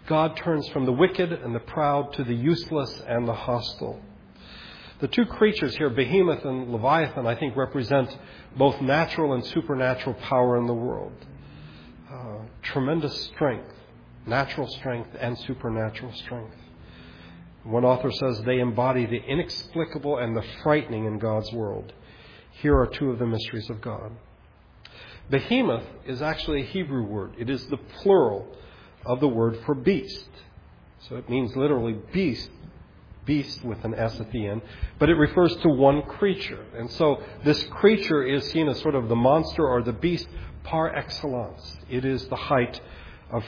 God 0.06 0.36
turns 0.36 0.68
from 0.68 0.86
the 0.86 0.92
wicked 0.92 1.32
and 1.32 1.56
the 1.56 1.62
proud 1.62 2.12
to 2.16 2.26
the 2.26 2.36
useless 2.36 3.02
and 3.08 3.26
the 3.26 3.34
hostile. 3.34 4.02
The 5.00 5.08
two 5.08 5.26
creatures 5.26 5.78
here, 5.78 5.90
Behemoth 5.90 6.44
and 6.44 6.74
Leviathan, 6.74 7.26
I 7.26 7.36
think 7.36 7.56
represent 7.56 8.14
both 8.58 8.82
natural 8.82 9.32
and 9.32 9.46
supernatural 9.46 10.16
power 10.16 10.58
in 10.58 10.68
the 10.68 10.74
world. 10.74 11.14
Uh, 12.12 12.40
tremendous 12.64 13.18
strength, 13.28 13.74
natural 14.28 14.68
strength 14.68 15.12
and 15.18 15.40
supernatural 15.40 16.12
strength. 16.12 16.58
One 17.64 17.86
author 17.86 18.12
says 18.12 18.42
they 18.42 18.60
embody 18.60 19.06
the 19.06 19.24
inexplicable 19.24 20.18
and 20.18 20.36
the 20.36 20.44
frightening 20.64 21.06
in 21.06 21.18
God's 21.18 21.54
world. 21.54 21.94
Here 22.62 22.78
are 22.78 22.88
two 22.88 23.10
of 23.12 23.20
the 23.20 23.26
mysteries 23.26 23.70
of 23.70 23.82
God. 23.82 24.12
Behemoth 25.30 25.86
is 26.06 26.22
actually 26.22 26.62
a 26.62 26.66
Hebrew 26.66 27.04
word. 27.04 27.36
It 27.38 27.50
is 27.50 27.66
the 27.68 27.78
plural 27.78 28.48
of 29.06 29.20
the 29.20 29.28
word 29.28 29.60
for 29.66 29.74
beast. 29.74 30.30
So 31.08 31.16
it 31.16 31.30
means 31.30 31.56
literally 31.56 31.98
beast, 32.14 32.50
beast 33.26 33.64
with 33.64 33.84
an 33.84 33.94
S 33.96 34.20
at 34.20 34.32
the 34.32 34.48
end, 34.48 34.62
but 35.00 35.10
it 35.10 35.16
refers 35.16 35.56
to 35.58 35.70
one 35.70 36.04
creature. 36.04 36.66
And 36.78 36.90
so 36.92 37.22
this 37.44 37.62
creature 37.66 38.24
is 38.24 38.50
seen 38.50 38.70
as 38.70 38.80
sort 38.82 38.96
of 38.96 39.10
the 39.10 39.16
monster 39.16 39.68
or 39.68 39.82
the 39.82 39.94
beast 39.94 40.28
par 40.64 40.94
excellence. 40.96 41.78
It 41.90 42.06
is 42.06 42.28
the 42.28 42.36
height 42.36 42.80
of 43.32 43.44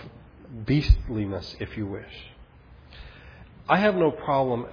beastliness, 0.65 1.55
if 1.59 1.77
you 1.77 1.87
wish. 1.87 2.31
I 3.67 3.77
have 3.77 3.95
no 3.95 4.11
problem 4.11 4.67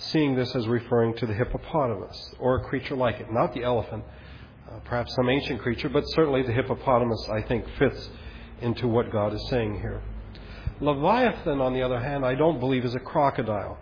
seeing 0.00 0.34
this 0.34 0.54
as 0.56 0.66
referring 0.66 1.14
to 1.14 1.26
the 1.26 1.34
hippopotamus 1.34 2.34
or 2.38 2.56
a 2.56 2.64
creature 2.64 2.96
like 2.96 3.20
it, 3.20 3.30
not 3.30 3.52
the 3.52 3.62
elephant, 3.62 4.02
uh, 4.68 4.78
perhaps 4.84 5.14
some 5.14 5.28
ancient 5.28 5.60
creature, 5.60 5.88
but 5.88 6.02
certainly 6.08 6.42
the 6.42 6.52
hippopotamus, 6.52 7.28
I 7.30 7.42
think, 7.42 7.66
fits 7.78 8.08
into 8.62 8.88
what 8.88 9.12
God 9.12 9.34
is 9.34 9.46
saying 9.48 9.80
here. 9.80 10.02
Leviathan, 10.80 11.60
on 11.60 11.74
the 11.74 11.82
other 11.82 12.00
hand, 12.00 12.24
I 12.24 12.34
don't 12.34 12.58
believe 12.58 12.84
is 12.84 12.94
a 12.94 13.00
crocodile. 13.00 13.78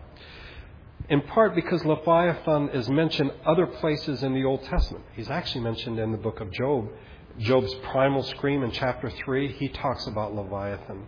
In 1.09 1.23
part 1.23 1.55
because 1.55 1.85
Leviathan 1.85 2.71
is 2.71 2.89
mentioned 2.89 3.33
other 3.47 3.67
places 3.67 4.23
in 4.23 4.35
the 4.35 4.45
Old 4.45 4.65
Testament. 4.65 5.05
He's 5.15 5.31
actually 5.31 5.63
mentioned 5.63 5.99
in 5.99 6.11
the 6.11 6.19
book 6.19 6.41
of 6.41 6.51
Job. 6.51 6.89
Job's 7.39 7.73
primal 7.93 8.25
scream 8.25 8.65
in 8.65 8.73
chapter 8.73 9.09
3, 9.09 9.53
he 9.53 9.69
talks 9.69 10.07
about 10.09 10.35
Leviathan. 10.35 11.07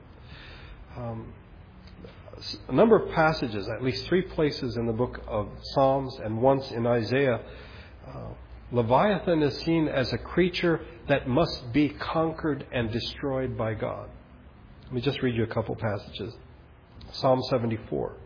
Um, 0.97 1.33
a 2.69 2.73
number 2.73 2.97
of 2.97 3.13
passages, 3.13 3.69
at 3.69 3.83
least 3.83 4.07
three 4.07 4.23
places 4.23 4.77
in 4.77 4.87
the 4.87 4.93
book 4.93 5.21
of 5.27 5.49
Psalms 5.75 6.19
and 6.23 6.41
once 6.41 6.71
in 6.71 6.87
Isaiah, 6.87 7.41
uh, 8.07 8.29
Leviathan 8.73 9.43
is 9.43 9.59
seen 9.59 9.89
as 9.89 10.13
a 10.13 10.19
creature 10.19 10.81
that 11.09 11.29
must 11.29 11.73
be 11.73 11.89
conquered 11.89 12.67
and 12.73 12.91
destroyed 12.91 13.59
by 13.59 13.75
God. 13.75 14.09
Let 14.85 14.93
me 14.93 15.01
just 15.01 15.23
read 15.23 15.35
you 15.35 15.45
a 15.45 15.49
couple 15.49 15.75
passages. 15.77 16.35
Psalm 17.13 17.43
74. 17.51 18.17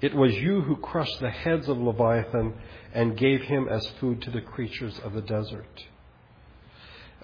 It 0.00 0.14
was 0.14 0.34
you 0.34 0.60
who 0.60 0.76
crushed 0.76 1.20
the 1.20 1.30
heads 1.30 1.68
of 1.68 1.78
Leviathan 1.78 2.54
and 2.92 3.16
gave 3.16 3.42
him 3.42 3.68
as 3.68 3.86
food 4.00 4.22
to 4.22 4.30
the 4.30 4.40
creatures 4.40 4.98
of 5.00 5.12
the 5.12 5.22
desert. 5.22 5.84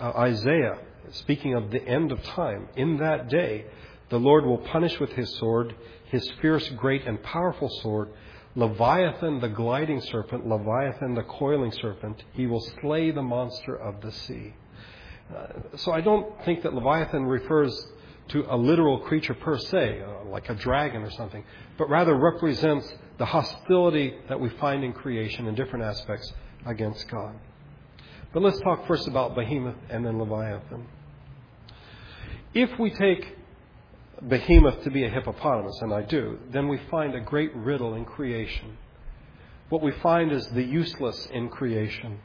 Uh, 0.00 0.10
Isaiah, 0.16 0.78
speaking 1.10 1.54
of 1.54 1.70
the 1.70 1.82
end 1.82 2.10
of 2.10 2.22
time, 2.22 2.68
in 2.76 2.96
that 2.98 3.28
day, 3.28 3.66
the 4.14 4.20
Lord 4.20 4.46
will 4.46 4.58
punish 4.58 5.00
with 5.00 5.10
his 5.14 5.28
sword, 5.38 5.74
his 6.04 6.30
fierce, 6.40 6.68
great, 6.76 7.04
and 7.04 7.20
powerful 7.24 7.68
sword, 7.82 8.10
Leviathan 8.54 9.40
the 9.40 9.48
gliding 9.48 10.00
serpent, 10.00 10.46
Leviathan 10.46 11.16
the 11.16 11.24
coiling 11.24 11.72
serpent. 11.72 12.22
He 12.32 12.46
will 12.46 12.64
slay 12.80 13.10
the 13.10 13.22
monster 13.22 13.74
of 13.74 14.00
the 14.02 14.12
sea. 14.12 14.54
Uh, 15.36 15.76
so 15.78 15.90
I 15.90 16.00
don't 16.00 16.32
think 16.44 16.62
that 16.62 16.74
Leviathan 16.74 17.24
refers 17.24 17.76
to 18.28 18.46
a 18.48 18.56
literal 18.56 19.00
creature 19.00 19.34
per 19.34 19.58
se, 19.58 20.02
uh, 20.02 20.30
like 20.30 20.48
a 20.48 20.54
dragon 20.54 21.02
or 21.02 21.10
something, 21.10 21.44
but 21.76 21.88
rather 21.90 22.14
represents 22.14 22.94
the 23.18 23.26
hostility 23.26 24.14
that 24.28 24.38
we 24.38 24.48
find 24.60 24.84
in 24.84 24.92
creation 24.92 25.48
in 25.48 25.56
different 25.56 25.84
aspects 25.84 26.32
against 26.66 27.08
God. 27.08 27.34
But 28.32 28.44
let's 28.44 28.60
talk 28.60 28.86
first 28.86 29.08
about 29.08 29.34
Behemoth 29.34 29.74
and 29.90 30.06
then 30.06 30.20
Leviathan. 30.20 30.86
If 32.54 32.78
we 32.78 32.92
take 32.92 33.38
behemoth 34.28 34.82
to 34.84 34.90
be 34.90 35.04
a 35.04 35.10
hippopotamus, 35.10 35.78
and 35.82 35.92
I 35.92 36.02
do, 36.02 36.38
then 36.50 36.68
we 36.68 36.78
find 36.90 37.14
a 37.14 37.20
great 37.20 37.54
riddle 37.54 37.94
in 37.94 38.04
creation. 38.04 38.76
What 39.68 39.82
we 39.82 39.92
find 40.02 40.32
is 40.32 40.46
the 40.48 40.62
useless 40.62 41.26
in 41.32 41.48
creation. 41.48 42.20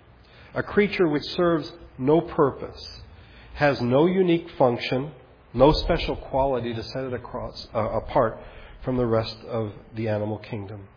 A 0.54 0.64
creature 0.64 1.08
which 1.08 1.24
serves 1.24 1.72
no 1.98 2.22
purpose, 2.22 3.02
has 3.56 3.82
no 3.82 4.06
unique 4.06 4.50
function, 4.58 5.12
no 5.54 5.72
special 5.72 6.16
quality 6.16 6.74
to 6.74 6.84
set 6.84 7.04
it 7.06 7.14
across, 7.14 7.68
uh, 7.74 7.80
apart 7.80 8.40
from 8.84 8.98
the 8.98 9.06
rest 9.06 9.38
of 9.48 9.74
the 9.96 10.08
animal 10.08 10.38
kingdom. 10.38 10.88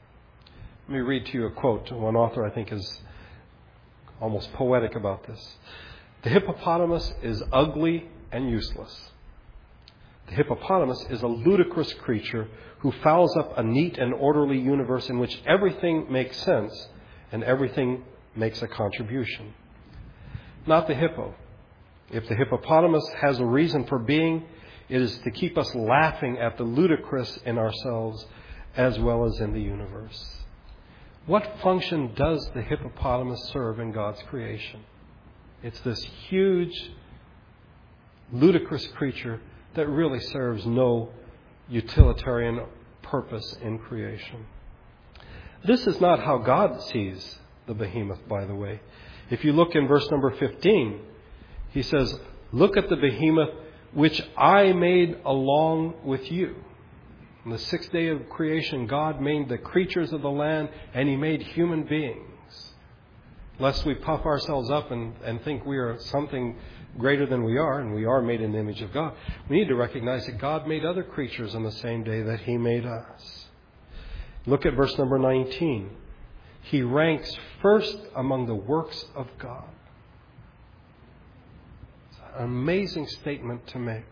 Let 0.88 0.94
me 0.94 1.00
read 1.00 1.26
to 1.26 1.32
you 1.32 1.46
a 1.46 1.50
quote. 1.50 1.90
One 1.90 2.16
author 2.16 2.44
I 2.44 2.50
think 2.50 2.72
is 2.72 3.00
almost 4.20 4.52
poetic 4.52 4.94
about 4.94 5.26
this. 5.26 5.56
The 6.22 6.30
hippopotamus 6.30 7.12
is 7.22 7.42
ugly 7.52 8.08
and 8.30 8.48
useless. 8.48 9.10
The 10.28 10.34
hippopotamus 10.34 11.06
is 11.10 11.22
a 11.22 11.26
ludicrous 11.26 11.92
creature 11.94 12.48
who 12.78 12.92
fouls 13.02 13.36
up 13.36 13.58
a 13.58 13.62
neat 13.62 13.98
and 13.98 14.14
orderly 14.14 14.58
universe 14.58 15.08
in 15.08 15.18
which 15.18 15.40
everything 15.46 16.10
makes 16.10 16.36
sense 16.38 16.88
and 17.30 17.44
everything 17.44 18.04
makes 18.34 18.62
a 18.62 18.68
contribution. 18.68 19.54
Not 20.66 20.86
the 20.86 20.94
hippo. 20.94 21.34
If 22.10 22.28
the 22.28 22.34
hippopotamus 22.34 23.08
has 23.20 23.38
a 23.38 23.44
reason 23.44 23.86
for 23.86 23.98
being, 23.98 24.44
it 24.88 25.00
is 25.00 25.18
to 25.20 25.30
keep 25.30 25.56
us 25.56 25.74
laughing 25.74 26.38
at 26.38 26.56
the 26.56 26.64
ludicrous 26.64 27.38
in 27.44 27.58
ourselves 27.58 28.26
as 28.76 28.98
well 28.98 29.24
as 29.24 29.38
in 29.40 29.52
the 29.52 29.60
universe. 29.60 30.38
What 31.26 31.60
function 31.62 32.14
does 32.14 32.50
the 32.52 32.62
hippopotamus 32.62 33.50
serve 33.52 33.80
in 33.80 33.92
God's 33.92 34.22
creation? 34.24 34.80
It's 35.62 35.80
this 35.80 36.02
huge, 36.28 36.90
ludicrous 38.32 38.86
creature 38.88 39.40
that 39.74 39.88
really 39.88 40.20
serves 40.20 40.66
no 40.66 41.10
utilitarian 41.68 42.64
purpose 43.02 43.56
in 43.62 43.78
creation. 43.78 44.46
This 45.64 45.86
is 45.86 46.00
not 46.00 46.20
how 46.20 46.38
God 46.38 46.82
sees 46.82 47.38
the 47.66 47.74
behemoth, 47.74 48.26
by 48.28 48.44
the 48.44 48.54
way. 48.54 48.80
If 49.30 49.44
you 49.44 49.52
look 49.52 49.74
in 49.74 49.86
verse 49.86 50.08
number 50.10 50.30
15, 50.30 51.00
he 51.70 51.82
says, 51.82 52.18
Look 52.52 52.76
at 52.76 52.88
the 52.88 52.96
behemoth 52.96 53.50
which 53.92 54.22
I 54.36 54.72
made 54.72 55.18
along 55.24 55.94
with 56.04 56.30
you. 56.30 56.56
On 57.44 57.52
the 57.52 57.58
sixth 57.58 57.92
day 57.92 58.08
of 58.08 58.28
creation, 58.28 58.86
God 58.86 59.20
made 59.20 59.48
the 59.48 59.58
creatures 59.58 60.12
of 60.12 60.22
the 60.22 60.30
land 60.30 60.68
and 60.94 61.08
He 61.08 61.16
made 61.16 61.42
human 61.42 61.84
beings. 61.84 62.72
Lest 63.58 63.84
we 63.84 63.94
puff 63.94 64.24
ourselves 64.24 64.70
up 64.70 64.90
and, 64.90 65.14
and 65.24 65.42
think 65.42 65.64
we 65.64 65.76
are 65.76 65.98
something 65.98 66.56
greater 66.98 67.26
than 67.26 67.44
we 67.44 67.58
are, 67.58 67.80
and 67.80 67.94
we 67.94 68.04
are 68.04 68.20
made 68.20 68.40
in 68.40 68.52
the 68.52 68.58
image 68.58 68.82
of 68.82 68.92
God, 68.92 69.14
we 69.48 69.58
need 69.58 69.68
to 69.68 69.74
recognize 69.74 70.26
that 70.26 70.38
God 70.38 70.66
made 70.66 70.84
other 70.84 71.02
creatures 71.02 71.54
on 71.54 71.62
the 71.62 71.72
same 71.72 72.04
day 72.04 72.22
that 72.22 72.40
He 72.40 72.56
made 72.56 72.84
us. 72.84 73.46
Look 74.46 74.66
at 74.66 74.74
verse 74.74 74.96
number 74.98 75.18
19. 75.18 75.90
He 76.62 76.82
ranks 76.82 77.32
first 77.60 77.96
among 78.16 78.46
the 78.46 78.54
works 78.54 79.04
of 79.14 79.26
God. 79.38 79.64
It's 82.10 82.20
an 82.36 82.44
amazing 82.44 83.06
statement 83.06 83.66
to 83.68 83.78
make. 83.78 84.04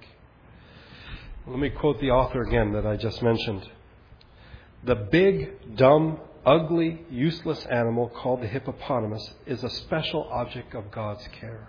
Let 1.46 1.58
me 1.58 1.70
quote 1.70 2.00
the 2.00 2.10
author 2.10 2.42
again 2.42 2.72
that 2.72 2.86
I 2.86 2.96
just 2.96 3.22
mentioned. 3.22 3.68
The 4.84 4.94
big, 4.94 5.76
dumb, 5.76 6.20
ugly, 6.46 7.04
useless 7.10 7.64
animal 7.66 8.08
called 8.08 8.42
the 8.42 8.46
hippopotamus 8.46 9.34
is 9.46 9.62
a 9.64 9.70
special 9.70 10.28
object 10.30 10.74
of 10.74 10.90
God's 10.90 11.26
care. 11.28 11.68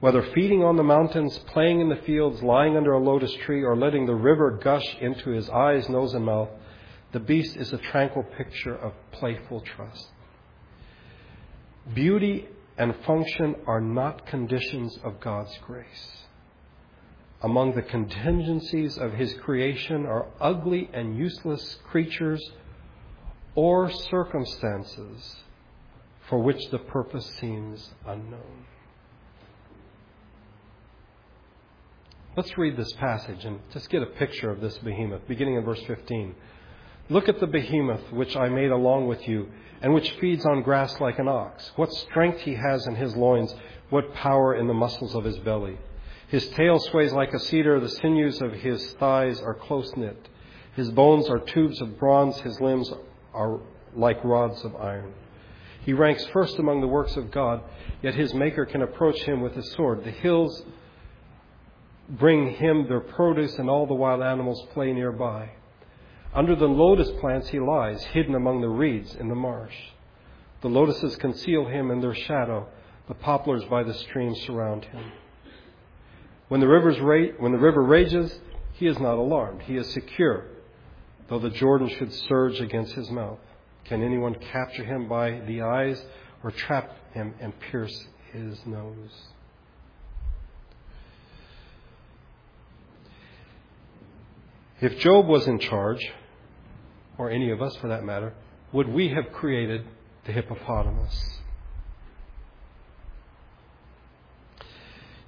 Whether 0.00 0.22
feeding 0.34 0.64
on 0.64 0.76
the 0.76 0.82
mountains, 0.82 1.38
playing 1.46 1.80
in 1.80 1.90
the 1.90 1.96
fields, 1.96 2.42
lying 2.42 2.76
under 2.76 2.92
a 2.92 2.98
lotus 2.98 3.34
tree, 3.44 3.62
or 3.62 3.76
letting 3.76 4.06
the 4.06 4.14
river 4.14 4.50
gush 4.50 4.96
into 4.98 5.30
his 5.30 5.50
eyes, 5.50 5.88
nose, 5.90 6.14
and 6.14 6.24
mouth, 6.24 6.48
the 7.12 7.20
beast 7.20 7.56
is 7.56 7.72
a 7.72 7.78
tranquil 7.78 8.22
picture 8.22 8.74
of 8.74 8.94
playful 9.12 9.60
trust. 9.60 10.08
Beauty 11.92 12.48
and 12.78 12.96
function 13.04 13.56
are 13.66 13.80
not 13.80 14.26
conditions 14.26 14.98
of 15.04 15.20
God's 15.20 15.56
grace. 15.66 16.24
Among 17.42 17.74
the 17.74 17.82
contingencies 17.82 18.96
of 18.96 19.12
his 19.12 19.34
creation 19.34 20.06
are 20.06 20.28
ugly 20.40 20.88
and 20.94 21.16
useless 21.18 21.78
creatures 21.90 22.42
or 23.54 23.90
circumstances 23.90 25.36
for 26.28 26.38
which 26.38 26.70
the 26.70 26.78
purpose 26.78 27.26
seems 27.38 27.90
unknown. 28.06 28.66
Let's 32.36 32.56
read 32.56 32.76
this 32.76 32.92
passage 32.92 33.44
and 33.44 33.58
just 33.72 33.90
get 33.90 34.04
a 34.04 34.06
picture 34.06 34.50
of 34.50 34.60
this 34.60 34.78
behemoth, 34.78 35.26
beginning 35.26 35.56
in 35.56 35.64
verse 35.64 35.82
15. 35.88 36.36
Look 37.08 37.28
at 37.28 37.40
the 37.40 37.46
behemoth 37.48 38.12
which 38.12 38.36
I 38.36 38.48
made 38.48 38.70
along 38.70 39.08
with 39.08 39.26
you, 39.26 39.48
and 39.82 39.92
which 39.92 40.12
feeds 40.20 40.46
on 40.46 40.62
grass 40.62 41.00
like 41.00 41.18
an 41.18 41.26
ox. 41.26 41.72
What 41.74 41.92
strength 41.92 42.38
he 42.42 42.54
has 42.54 42.86
in 42.86 42.94
his 42.94 43.16
loins, 43.16 43.52
what 43.88 44.14
power 44.14 44.54
in 44.54 44.68
the 44.68 44.74
muscles 44.74 45.16
of 45.16 45.24
his 45.24 45.38
belly. 45.38 45.76
His 46.28 46.48
tail 46.50 46.78
sways 46.78 47.12
like 47.12 47.34
a 47.34 47.40
cedar, 47.40 47.80
the 47.80 47.88
sinews 47.88 48.40
of 48.40 48.52
his 48.52 48.92
thighs 48.92 49.40
are 49.40 49.54
close 49.54 49.92
knit. 49.96 50.28
His 50.76 50.88
bones 50.92 51.28
are 51.28 51.40
tubes 51.40 51.80
of 51.80 51.98
bronze, 51.98 52.38
his 52.38 52.60
limbs 52.60 52.92
are 53.34 53.58
like 53.96 54.22
rods 54.22 54.64
of 54.64 54.76
iron. 54.76 55.14
He 55.84 55.94
ranks 55.94 56.24
first 56.26 56.60
among 56.60 56.80
the 56.80 56.86
works 56.86 57.16
of 57.16 57.32
God, 57.32 57.62
yet 58.02 58.14
his 58.14 58.32
Maker 58.34 58.66
can 58.66 58.82
approach 58.82 59.20
him 59.22 59.40
with 59.40 59.54
his 59.54 59.72
sword. 59.72 60.04
The 60.04 60.12
hills 60.12 60.62
bring 62.10 62.50
him 62.50 62.88
their 62.88 63.00
produce, 63.00 63.58
and 63.58 63.70
all 63.70 63.86
the 63.86 63.94
wild 63.94 64.22
animals 64.22 64.66
play 64.72 64.92
nearby. 64.92 65.50
Under 66.34 66.54
the 66.54 66.66
lotus 66.68 67.10
plants 67.20 67.48
he 67.48 67.58
lies, 67.58 68.02
hidden 68.04 68.34
among 68.34 68.60
the 68.60 68.68
reeds 68.68 69.14
in 69.14 69.28
the 69.28 69.34
marsh. 69.34 69.74
The 70.60 70.68
lotuses 70.68 71.16
conceal 71.16 71.66
him 71.66 71.90
in 71.90 72.00
their 72.00 72.14
shadow. 72.14 72.68
The 73.08 73.14
poplars 73.14 73.64
by 73.64 73.82
the 73.82 73.94
stream 73.94 74.34
surround 74.34 74.84
him. 74.84 75.12
When 76.48 76.60
the, 76.60 76.68
ra- 76.68 77.32
when 77.38 77.52
the 77.52 77.58
river 77.58 77.82
rages, 77.82 78.38
he 78.74 78.86
is 78.86 78.98
not 78.98 79.18
alarmed. 79.18 79.62
He 79.62 79.76
is 79.76 79.92
secure, 79.92 80.44
though 81.28 81.38
the 81.38 81.50
Jordan 81.50 81.88
should 81.88 82.12
surge 82.12 82.60
against 82.60 82.92
his 82.94 83.10
mouth. 83.10 83.38
Can 83.84 84.02
anyone 84.02 84.34
capture 84.34 84.84
him 84.84 85.08
by 85.08 85.40
the 85.40 85.62
eyes 85.62 86.04
or 86.42 86.50
trap 86.50 86.90
him 87.12 87.34
and 87.40 87.58
pierce 87.58 88.04
his 88.32 88.64
nose? 88.66 89.32
If 94.80 94.98
Job 94.98 95.26
was 95.26 95.46
in 95.46 95.58
charge, 95.58 96.10
or 97.18 97.30
any 97.30 97.50
of 97.50 97.60
us 97.60 97.76
for 97.76 97.88
that 97.88 98.02
matter, 98.02 98.32
would 98.72 98.88
we 98.88 99.08
have 99.08 99.32
created 99.32 99.84
the 100.24 100.32
hippopotamus? 100.32 101.38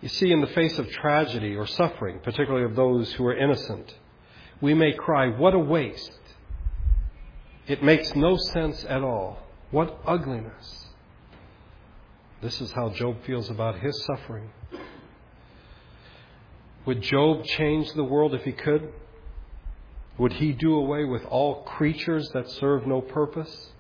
You 0.00 0.08
see, 0.08 0.32
in 0.32 0.40
the 0.40 0.46
face 0.48 0.78
of 0.78 0.90
tragedy 0.90 1.54
or 1.54 1.66
suffering, 1.66 2.20
particularly 2.20 2.64
of 2.64 2.74
those 2.74 3.12
who 3.12 3.26
are 3.26 3.36
innocent, 3.36 3.94
we 4.60 4.74
may 4.74 4.92
cry, 4.92 5.28
What 5.28 5.54
a 5.54 5.58
waste! 5.58 6.18
It 7.68 7.82
makes 7.82 8.14
no 8.16 8.36
sense 8.36 8.84
at 8.88 9.02
all. 9.02 9.38
What 9.70 10.00
ugliness! 10.06 10.86
This 12.40 12.60
is 12.60 12.72
how 12.72 12.88
Job 12.88 13.22
feels 13.24 13.50
about 13.50 13.78
his 13.78 14.04
suffering. 14.04 14.50
Would 16.86 17.02
Job 17.02 17.44
change 17.44 17.92
the 17.92 18.02
world 18.02 18.34
if 18.34 18.42
he 18.42 18.52
could? 18.52 18.92
Would 20.18 20.35
he 20.35 20.53
do 20.53 20.75
away 20.75 21.05
with 21.05 21.25
all 21.25 21.62
creatures 21.62 22.29
that 22.35 22.48
serve 22.51 22.87
no 22.87 23.01
purpose? 23.01 23.70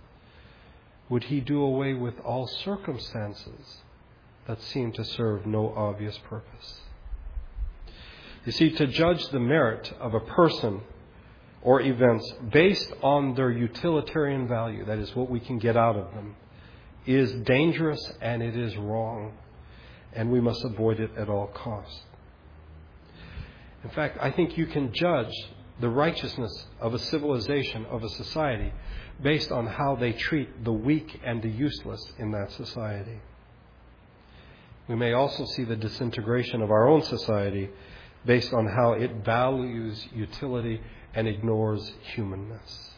Would 1.08 1.24
he 1.24 1.40
do 1.40 1.62
away 1.62 1.92
with 1.94 2.18
all 2.20 2.46
circumstances 2.46 3.82
that 4.46 4.60
seem 4.62 4.92
to 4.92 5.04
serve 5.04 5.46
no 5.46 5.74
obvious 5.74 6.18
purpose? 6.18 6.80
You 8.46 8.52
see, 8.52 8.70
to 8.70 8.86
judge 8.86 9.28
the 9.28 9.38
merit 9.38 9.92
of 10.00 10.14
a 10.14 10.20
person 10.20 10.80
or 11.60 11.80
events 11.80 12.32
based 12.50 12.92
on 13.02 13.34
their 13.34 13.50
utilitarian 13.50 14.48
value, 14.48 14.84
that 14.84 14.98
is 14.98 15.14
what 15.14 15.30
we 15.30 15.38
can 15.38 15.58
get 15.58 15.76
out 15.76 15.96
of 15.96 16.12
them, 16.14 16.34
is 17.06 17.32
dangerous 17.42 18.00
and 18.20 18.42
it 18.42 18.56
is 18.56 18.76
wrong, 18.76 19.32
and 20.12 20.30
we 20.32 20.40
must 20.40 20.64
avoid 20.64 20.98
it 20.98 21.10
at 21.16 21.28
all 21.28 21.48
costs. 21.48 22.00
In 23.84 23.90
fact, 23.90 24.18
I 24.20 24.30
think 24.30 24.56
you 24.56 24.66
can 24.66 24.92
judge 24.92 25.32
the 25.82 25.90
righteousness 25.90 26.66
of 26.80 26.94
a 26.94 26.98
civilization, 26.98 27.84
of 27.86 28.04
a 28.04 28.08
society, 28.08 28.72
based 29.20 29.50
on 29.50 29.66
how 29.66 29.96
they 29.96 30.12
treat 30.12 30.64
the 30.64 30.72
weak 30.72 31.20
and 31.24 31.42
the 31.42 31.48
useless 31.48 32.00
in 32.18 32.30
that 32.30 32.52
society. 32.52 33.20
We 34.86 34.94
may 34.94 35.12
also 35.12 35.44
see 35.44 35.64
the 35.64 35.74
disintegration 35.74 36.62
of 36.62 36.70
our 36.70 36.88
own 36.88 37.02
society 37.02 37.68
based 38.24 38.52
on 38.52 38.68
how 38.68 38.92
it 38.92 39.24
values 39.24 40.06
utility 40.14 40.80
and 41.14 41.26
ignores 41.26 41.92
humanness. 42.14 42.90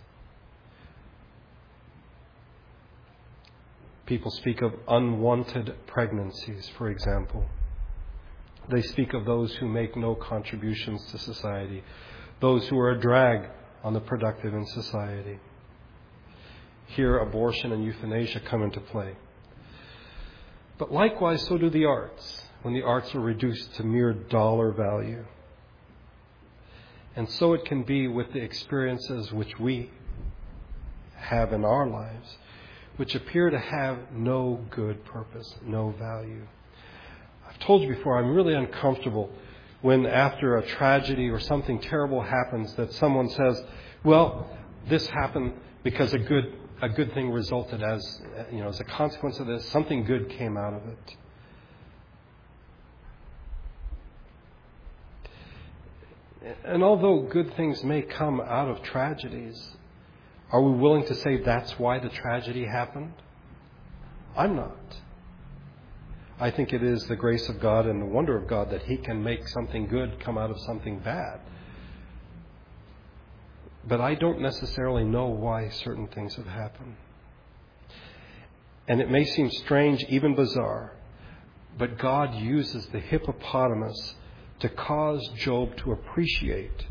People 4.04 4.30
speak 4.30 4.60
of 4.60 4.74
unwanted 4.86 5.74
pregnancies, 5.86 6.70
for 6.76 6.90
example. 6.90 7.46
They 8.70 8.82
speak 8.82 9.14
of 9.14 9.24
those 9.24 9.54
who 9.54 9.68
make 9.68 9.96
no 9.96 10.14
contributions 10.14 11.02
to 11.12 11.18
society, 11.18 11.82
those 12.44 12.68
who 12.68 12.78
are 12.78 12.90
a 12.90 13.00
drag 13.00 13.48
on 13.82 13.94
the 13.94 14.00
productive 14.00 14.52
in 14.52 14.66
society. 14.66 15.38
Here, 16.88 17.16
abortion 17.16 17.72
and 17.72 17.82
euthanasia 17.82 18.40
come 18.40 18.62
into 18.62 18.80
play. 18.80 19.16
But 20.76 20.92
likewise, 20.92 21.42
so 21.46 21.56
do 21.56 21.70
the 21.70 21.86
arts, 21.86 22.42
when 22.60 22.74
the 22.74 22.82
arts 22.82 23.14
are 23.14 23.20
reduced 23.20 23.74
to 23.76 23.82
mere 23.82 24.12
dollar 24.12 24.72
value. 24.72 25.24
And 27.16 27.30
so 27.30 27.54
it 27.54 27.64
can 27.64 27.82
be 27.82 28.08
with 28.08 28.30
the 28.34 28.40
experiences 28.42 29.32
which 29.32 29.58
we 29.58 29.90
have 31.16 31.54
in 31.54 31.64
our 31.64 31.88
lives, 31.88 32.36
which 32.98 33.14
appear 33.14 33.48
to 33.48 33.58
have 33.58 34.12
no 34.12 34.60
good 34.68 35.02
purpose, 35.06 35.54
no 35.64 35.94
value. 35.98 36.46
I've 37.48 37.58
told 37.60 37.80
you 37.80 37.88
before, 37.88 38.18
I'm 38.18 38.34
really 38.34 38.52
uncomfortable 38.52 39.30
when 39.84 40.06
after 40.06 40.56
a 40.56 40.66
tragedy 40.66 41.28
or 41.28 41.38
something 41.38 41.78
terrible 41.78 42.22
happens 42.22 42.72
that 42.72 42.90
someone 42.94 43.28
says, 43.28 43.62
well, 44.02 44.48
this 44.88 45.06
happened 45.08 45.52
because 45.82 46.14
a 46.14 46.18
good, 46.18 46.54
a 46.80 46.88
good 46.88 47.12
thing 47.12 47.30
resulted 47.30 47.82
as, 47.82 48.22
you 48.50 48.60
know, 48.60 48.70
as 48.70 48.80
a 48.80 48.84
consequence 48.84 49.38
of 49.40 49.46
this, 49.46 49.62
something 49.66 50.02
good 50.04 50.30
came 50.30 50.56
out 50.56 50.72
of 50.72 50.88
it. 50.88 51.16
And 56.64 56.82
although 56.82 57.20
good 57.20 57.54
things 57.54 57.84
may 57.84 58.00
come 58.00 58.40
out 58.40 58.70
of 58.70 58.82
tragedies, 58.84 59.76
are 60.50 60.62
we 60.62 60.78
willing 60.78 61.04
to 61.08 61.14
say 61.14 61.42
that's 61.42 61.78
why 61.78 61.98
the 61.98 62.08
tragedy 62.08 62.64
happened? 62.64 63.12
I'm 64.34 64.56
not. 64.56 64.96
I 66.38 66.50
think 66.50 66.72
it 66.72 66.82
is 66.82 67.04
the 67.04 67.16
grace 67.16 67.48
of 67.48 67.60
God 67.60 67.86
and 67.86 68.02
the 68.02 68.06
wonder 68.06 68.36
of 68.36 68.48
God 68.48 68.70
that 68.70 68.82
He 68.82 68.96
can 68.96 69.22
make 69.22 69.46
something 69.48 69.86
good 69.86 70.20
come 70.20 70.36
out 70.36 70.50
of 70.50 70.60
something 70.60 70.98
bad. 70.98 71.40
but 73.86 74.00
I 74.00 74.14
don't 74.14 74.40
necessarily 74.40 75.04
know 75.04 75.26
why 75.26 75.68
certain 75.68 76.06
things 76.08 76.34
have 76.36 76.46
happened. 76.46 76.96
And 78.88 79.00
it 79.00 79.10
may 79.10 79.24
seem 79.24 79.50
strange, 79.50 80.02
even 80.08 80.34
bizarre, 80.34 80.92
but 81.78 81.98
God 81.98 82.34
uses 82.34 82.86
the 82.86 83.00
hippopotamus 83.00 84.14
to 84.60 84.68
cause 84.68 85.26
Job 85.36 85.76
to 85.78 85.92
appreciate 85.92 86.86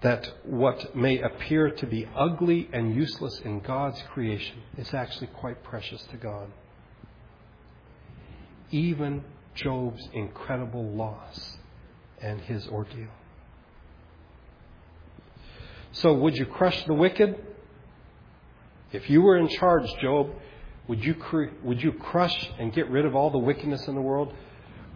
that 0.00 0.32
what 0.44 0.96
may 0.96 1.20
appear 1.20 1.70
to 1.70 1.86
be 1.86 2.08
ugly 2.16 2.68
and 2.72 2.94
useless 2.94 3.40
in 3.44 3.60
God's 3.60 4.02
creation 4.12 4.62
is 4.78 4.94
actually 4.94 5.26
quite 5.26 5.62
precious 5.62 6.02
to 6.10 6.16
God. 6.16 6.50
Even 8.70 9.24
Job's 9.54 10.08
incredible 10.12 10.84
loss 10.90 11.58
and 12.20 12.40
his 12.42 12.66
ordeal. 12.68 13.08
So, 15.92 16.14
would 16.14 16.36
you 16.36 16.46
crush 16.46 16.84
the 16.84 16.94
wicked? 16.94 17.36
If 18.92 19.10
you 19.10 19.22
were 19.22 19.36
in 19.36 19.48
charge, 19.48 19.86
Job, 20.00 20.30
would 20.88 21.04
you, 21.04 21.14
cre- 21.14 21.54
would 21.62 21.82
you 21.82 21.92
crush 21.92 22.50
and 22.58 22.72
get 22.72 22.88
rid 22.90 23.04
of 23.04 23.14
all 23.14 23.30
the 23.30 23.38
wickedness 23.38 23.86
in 23.88 23.94
the 23.94 24.00
world? 24.00 24.32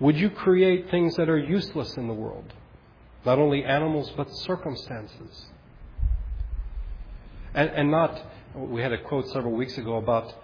Would 0.01 0.17
you 0.17 0.31
create 0.31 0.91
things 0.91 1.15
that 1.17 1.29
are 1.29 1.39
useless 1.39 1.97
in 1.97 2.09
the 2.09 2.15
world? 2.15 2.53
Not 3.25 3.39
only 3.39 3.65
animals, 3.65 4.13
but 4.17 4.29
circumstances. 4.31 5.47
And, 7.55 7.71
and 7.71 7.91
not, 7.91 8.21
we 8.55 8.83
had 8.83 8.93
a 8.93 8.99
quote 8.99 9.29
several 9.29 9.55
weeks 9.55 9.79
ago 9.79 9.97
about 9.97 10.35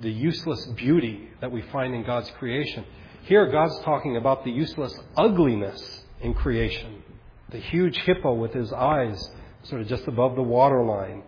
the 0.00 0.10
useless 0.10 0.66
beauty 0.66 1.28
that 1.40 1.50
we 1.50 1.62
find 1.62 1.94
in 1.94 2.04
God's 2.04 2.30
creation. 2.32 2.84
Here, 3.22 3.50
God's 3.50 3.78
talking 3.80 4.16
about 4.16 4.44
the 4.44 4.50
useless 4.50 4.94
ugliness 5.16 6.02
in 6.20 6.34
creation. 6.34 7.02
The 7.50 7.58
huge 7.58 7.98
hippo 7.98 8.34
with 8.34 8.52
his 8.52 8.72
eyes 8.72 9.30
sort 9.64 9.82
of 9.82 9.88
just 9.88 10.06
above 10.06 10.36
the 10.36 10.42
waterline. 10.42 11.22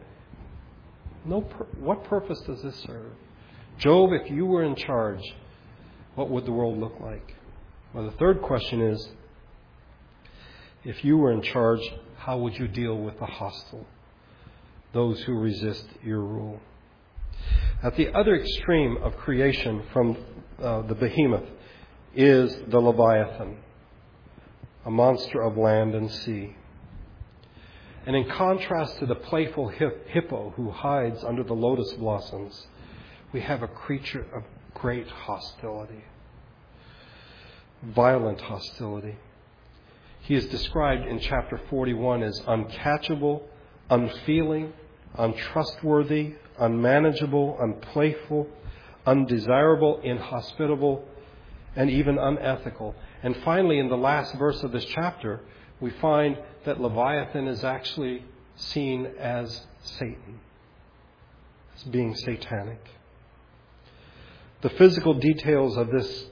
No, 1.24 1.40
what 1.78 2.04
purpose 2.04 2.40
does 2.42 2.62
this 2.62 2.76
serve? 2.86 3.12
Job, 3.78 4.12
if 4.12 4.30
you 4.30 4.46
were 4.46 4.62
in 4.62 4.74
charge, 4.74 5.22
what 6.14 6.30
would 6.30 6.46
the 6.46 6.52
world 6.52 6.78
look 6.78 7.00
like? 7.00 7.34
Well, 7.92 8.04
the 8.04 8.16
third 8.16 8.40
question 8.42 8.80
is 8.80 9.10
if 10.84 11.04
you 11.04 11.18
were 11.18 11.32
in 11.32 11.42
charge, 11.42 11.80
how 12.16 12.38
would 12.38 12.58
you 12.58 12.68
deal 12.68 12.96
with 12.96 13.18
the 13.18 13.26
hostile, 13.26 13.86
those 14.92 15.20
who 15.22 15.38
resist 15.38 15.86
your 16.02 16.20
rule? 16.20 16.60
At 17.82 17.96
the 17.96 18.12
other 18.14 18.34
extreme 18.34 18.98
of 18.98 19.16
creation 19.16 19.82
from 19.92 20.16
uh, 20.62 20.82
the 20.82 20.94
behemoth 20.94 21.48
is 22.14 22.54
the 22.68 22.78
Leviathan, 22.78 23.56
a 24.84 24.90
monster 24.90 25.40
of 25.42 25.56
land 25.56 25.94
and 25.94 26.10
sea. 26.10 26.56
And 28.06 28.16
in 28.16 28.28
contrast 28.28 28.98
to 28.98 29.06
the 29.06 29.14
playful 29.14 29.68
hippo 29.68 30.50
who 30.56 30.70
hides 30.70 31.22
under 31.24 31.42
the 31.42 31.54
lotus 31.54 31.92
blossoms, 31.94 32.66
we 33.32 33.40
have 33.40 33.62
a 33.62 33.68
creature 33.68 34.26
of 34.34 34.42
great 34.74 35.08
hostility, 35.08 36.04
violent 37.82 38.40
hostility. 38.40 39.16
He 40.22 40.34
is 40.34 40.46
described 40.46 41.06
in 41.06 41.20
chapter 41.20 41.60
41 41.70 42.22
as 42.22 42.40
uncatchable, 42.40 43.42
unfeeling, 43.88 44.72
untrustworthy, 45.16 46.34
unmanageable, 46.60 47.56
unplayful, 47.60 48.46
undesirable, 49.06 50.00
inhospitable, 50.02 51.04
and 51.76 51.90
even 51.90 52.18
unethical. 52.18 52.94
And 53.22 53.36
finally, 53.44 53.78
in 53.78 53.88
the 53.88 53.96
last 53.96 54.34
verse 54.34 54.62
of 54.62 54.72
this 54.72 54.84
chapter, 54.84 55.40
we 55.80 55.90
find 55.90 56.38
that 56.64 56.80
Leviathan 56.80 57.48
is 57.48 57.64
actually 57.64 58.24
seen 58.56 59.06
as 59.18 59.62
Satan, 59.82 60.40
as 61.74 61.82
being 61.84 62.14
satanic. 62.14 62.84
The 64.62 64.70
physical 64.70 65.14
details 65.14 65.76
of 65.76 65.90
this 65.90 66.26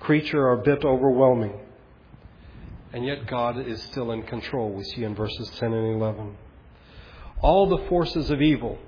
creature 0.00 0.48
are 0.48 0.60
a 0.60 0.62
bit 0.62 0.84
overwhelming. 0.84 1.52
And 2.92 3.04
yet 3.06 3.28
God 3.28 3.58
is 3.58 3.80
still 3.84 4.10
in 4.10 4.24
control, 4.24 4.72
we 4.72 4.82
see 4.82 5.04
in 5.04 5.14
verses 5.14 5.48
10 5.60 5.72
and 5.72 6.02
11. 6.02 6.36
All 7.40 7.68
the 7.68 7.86
forces 7.88 8.30
of 8.30 8.42
evil, 8.42 8.78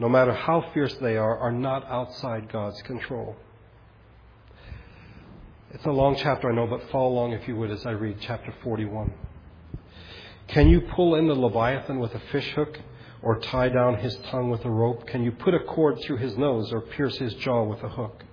no 0.00 0.08
matter 0.08 0.32
how 0.32 0.64
fierce 0.72 0.94
they 0.94 1.18
are, 1.18 1.38
are 1.38 1.52
not 1.52 1.84
outside 1.88 2.50
God's 2.50 2.80
control. 2.82 3.36
It's 5.72 5.84
a 5.84 5.90
long 5.90 6.16
chapter, 6.16 6.50
I 6.50 6.54
know, 6.54 6.66
but 6.66 6.90
follow 6.90 7.08
along 7.08 7.32
if 7.32 7.46
you 7.46 7.54
would 7.56 7.70
as 7.70 7.84
I 7.84 7.90
read 7.90 8.16
chapter 8.20 8.52
41. 8.64 9.12
Can 10.48 10.70
you 10.70 10.80
pull 10.80 11.14
in 11.16 11.28
the 11.28 11.34
Leviathan 11.34 12.00
with 12.00 12.14
a 12.14 12.22
fishhook 12.32 12.80
or 13.22 13.40
tie 13.40 13.68
down 13.68 13.98
his 13.98 14.16
tongue 14.30 14.50
with 14.50 14.64
a 14.64 14.70
rope? 14.70 15.06
Can 15.06 15.22
you 15.22 15.32
put 15.32 15.54
a 15.54 15.60
cord 15.60 16.00
through 16.02 16.16
his 16.16 16.36
nose 16.36 16.72
or 16.72 16.80
pierce 16.80 17.18
his 17.18 17.34
jaw 17.34 17.62
with 17.62 17.82
a 17.82 17.88
hook? 17.88 18.24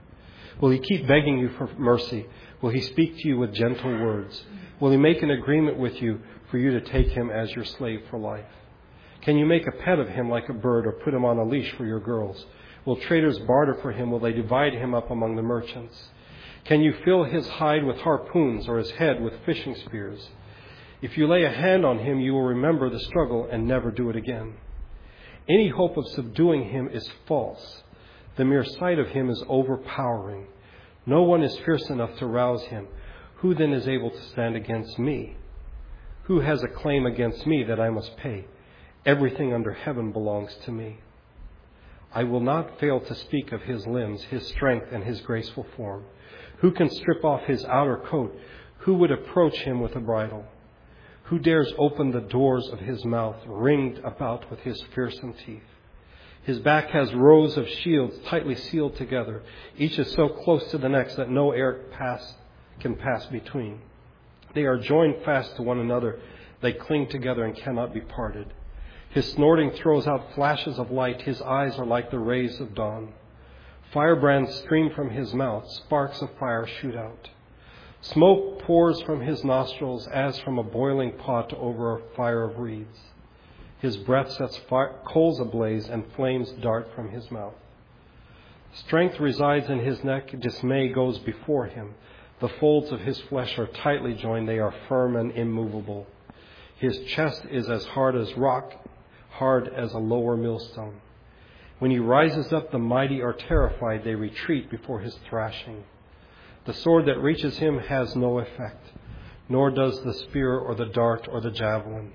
Will 0.62 0.70
he 0.70 0.80
keep 0.80 1.06
begging 1.06 1.38
you 1.38 1.50
for 1.58 1.68
mercy? 1.78 2.26
Will 2.62 2.72
he 2.72 2.82
speak 2.82 3.18
to 3.18 3.28
you 3.28 3.38
with 3.38 3.54
gentle 3.54 3.92
words? 3.92 4.42
Will 4.80 4.92
he 4.92 4.98
make 4.98 5.22
an 5.22 5.32
agreement 5.32 5.78
with 5.78 6.02
you 6.02 6.22
for 6.50 6.58
you 6.58 6.72
to 6.72 6.82
take 6.82 7.10
him 7.10 7.30
as 7.30 7.52
your 7.52 7.66
slave 7.66 8.04
for 8.10 8.18
life? 8.18 8.46
Can 9.22 9.38
you 9.38 9.46
make 9.46 9.68
a 9.68 9.72
pet 9.72 10.00
of 10.00 10.10
him 10.10 10.30
like 10.30 10.50
a 10.50 10.54
bird 10.54 10.88
or 10.88 10.94
put 10.94 11.14
him 11.14 11.26
on 11.26 11.38
a 11.38 11.44
leash 11.44 11.72
for 11.76 11.86
your 11.86 12.00
girls? 12.00 12.46
Will 12.86 12.96
traders 12.96 13.40
barter 13.40 13.78
for 13.82 13.92
him? 13.92 14.12
Will 14.12 14.20
they 14.20 14.32
divide 14.32 14.74
him 14.74 14.94
up 14.94 15.12
among 15.12 15.36
the 15.36 15.42
merchants? 15.42 16.10
Can 16.64 16.82
you 16.82 16.94
fill 17.04 17.24
his 17.24 17.48
hide 17.48 17.84
with 17.84 17.98
harpoons 17.98 18.68
or 18.68 18.78
his 18.78 18.92
head 18.92 19.22
with 19.22 19.34
fishing 19.46 19.76
spears? 19.76 20.30
If 21.02 21.18
you 21.18 21.28
lay 21.28 21.44
a 21.44 21.52
hand 21.52 21.86
on 21.86 22.00
him, 22.00 22.20
you 22.20 22.34
will 22.34 22.44
remember 22.44 22.90
the 22.90 23.00
struggle 23.00 23.48
and 23.52 23.68
never 23.68 23.92
do 23.92 24.10
it 24.10 24.16
again. 24.16 24.56
Any 25.50 25.70
hope 25.70 25.96
of 25.98 26.08
subduing 26.08 26.70
him 26.70 26.90
is 26.92 27.10
false. 27.28 27.84
The 28.36 28.46
mere 28.46 28.66
sight 28.66 29.00
of 29.00 29.10
him 29.10 29.30
is 29.30 29.44
overpowering. 29.48 30.48
No 31.06 31.24
one 31.24 31.44
is 31.44 31.58
fierce 31.60 31.90
enough 31.90 32.18
to 32.18 32.26
rouse 32.26 32.64
him. 32.64 32.88
Who 33.38 33.54
then 33.54 33.72
is 33.72 33.88
able 33.88 34.12
to 34.12 34.22
stand 34.30 34.56
against 34.56 35.00
me? 35.00 35.38
Who 36.24 36.42
has 36.42 36.62
a 36.64 36.68
claim 36.68 37.06
against 37.06 37.46
me 37.48 37.64
that 37.64 37.80
I 37.80 37.90
must 37.90 38.18
pay? 38.18 38.46
Everything 39.08 39.54
under 39.54 39.72
heaven 39.72 40.12
belongs 40.12 40.54
to 40.65 40.72
me. 40.72 40.98
I 42.13 42.26
will 42.26 42.41
not 42.41 42.78
fail 42.78 43.00
to 43.00 43.15
speak 43.15 43.54
of 43.54 43.62
his 43.62 43.88
limbs, 43.88 44.22
his 44.24 44.46
strength, 44.48 44.88
and 44.91 45.02
his 45.02 45.22
graceful 45.22 45.65
form. 45.78 46.04
Who 46.58 46.72
can 46.72 46.89
strip 46.89 47.24
off 47.24 47.43
his 47.43 47.63
outer 47.63 47.98
coat? 47.98 48.38
Who 48.80 48.96
would 48.96 49.12
approach 49.12 49.60
him 49.60 49.80
with 49.80 49.96
a 49.96 50.02
bridle? 50.02 50.43
Who 51.24 51.39
dares 51.39 51.74
open 51.78 52.12
the 52.12 52.20
doors 52.20 52.67
of 52.67 52.80
his 52.80 53.06
mouth, 53.06 53.38
ringed 53.46 54.00
about 54.00 54.50
with 54.52 54.60
his 54.60 54.82
fearsome 54.93 55.34
teeth? 55.46 55.63
His 56.43 56.60
back 56.60 56.89
has 56.89 57.13
rows 57.13 57.56
of 57.56 57.67
shields 57.67 58.17
tightly 58.26 58.56
sealed 58.56 58.98
together. 58.98 59.41
Each 59.78 59.98
is 60.00 60.12
so 60.12 60.28
close 60.28 60.70
to 60.72 60.78
the 60.78 60.89
next 60.89 61.15
that 61.15 61.30
no 61.30 61.52
air 61.52 61.86
pass, 61.91 62.36
can 62.82 62.96
pass 62.96 63.26
between. 63.28 63.80
They 64.54 64.63
are 64.63 64.78
joined 64.78 65.24
fast 65.24 65.56
to 65.56 65.62
one 65.62 65.80
another. 65.80 66.20
They 66.62 66.74
cling 66.74 67.08
together 67.08 67.46
and 67.46 67.56
cannot 67.56 67.93
be 67.93 68.02
parted. 68.02 68.54
His 69.12 69.32
snorting 69.32 69.72
throws 69.72 70.06
out 70.06 70.34
flashes 70.34 70.78
of 70.78 70.91
light. 70.91 71.24
His 71.24 71.41
eyes 71.41 71.80
are 71.80 71.86
like 71.86 72.12
the 72.12 72.20
rays 72.20 72.60
of 72.60 72.76
dawn. 72.76 73.13
Firebrands 73.91 74.54
stream 74.54 74.91
from 74.91 75.10
his 75.10 75.34
mouth. 75.34 75.67
Sparks 75.72 76.22
of 76.22 76.30
fire 76.38 76.67
shoot 76.67 76.96
out. 76.96 77.30
Smoke 78.02 78.60
pours 78.60 79.02
from 79.02 79.22
his 79.22 79.43
nostrils 79.43 80.08
as 80.08 80.38
from 80.39 80.60
a 80.60 80.63
boiling 80.63 81.13
pot 81.13 81.52
over 81.54 81.96
a 81.96 82.02
fire 82.15 82.43
of 82.43 82.60
reeds. 82.60 83.00
His 83.80 83.98
breath 83.98 84.32
sets 84.32 84.58
fire, 84.70 84.93
coals 85.06 85.39
ablaze 85.39 85.89
and 85.89 86.06
flames 86.13 86.52
dart 86.52 86.93
from 86.93 87.10
his 87.10 87.32
mouth. 87.32 87.56
Strength 88.74 89.20
resides 89.20 89.70
in 89.70 89.80
his 89.80 90.04
neck, 90.04 90.39
dismay 90.39 90.89
goes 90.89 91.17
before 91.20 91.65
him. 91.65 91.96
The 92.39 92.50
folds 92.50 92.91
of 92.91 93.02
his 93.02 93.20
flesh 93.22 93.58
are 93.58 93.65
tightly 93.65 94.13
joined, 94.13 94.48
they 94.48 94.60
are 94.60 94.76
firm 94.88 95.15
and 95.15 95.32
immovable. 95.32 96.06
His 96.78 97.00
chest 97.06 97.46
is 97.50 97.67
as 97.67 97.86
hard 97.88 98.15
as 98.15 98.38
rock, 98.38 98.74
hard 99.38 99.67
as 99.67 99.93
a 99.93 100.00
lower 100.00 100.36
millstone. 100.36 101.00
When 101.80 101.91
he 101.91 102.00
rises 102.00 102.52
up, 102.52 102.71
the 102.71 102.80
mighty 102.80 103.21
are 103.21 103.34
terrified, 103.34 104.04
they 104.04 104.15
retreat 104.15 104.69
before 104.69 105.00
his 105.00 105.15
thrashing. 105.30 105.84
The 106.65 106.73
sword 106.73 107.06
that 107.06 107.19
reaches 107.19 107.58
him 107.58 107.78
has 107.78 108.15
no 108.15 108.39
effect, 108.39 108.84
nor 109.47 109.69
does 109.69 110.02
the 110.04 110.13
spear 110.13 110.58
or 110.58 110.76
the 110.76 110.88
dart 110.88 111.28
or 111.32 111.39
the 111.39 111.52
javelin. 111.52 112.13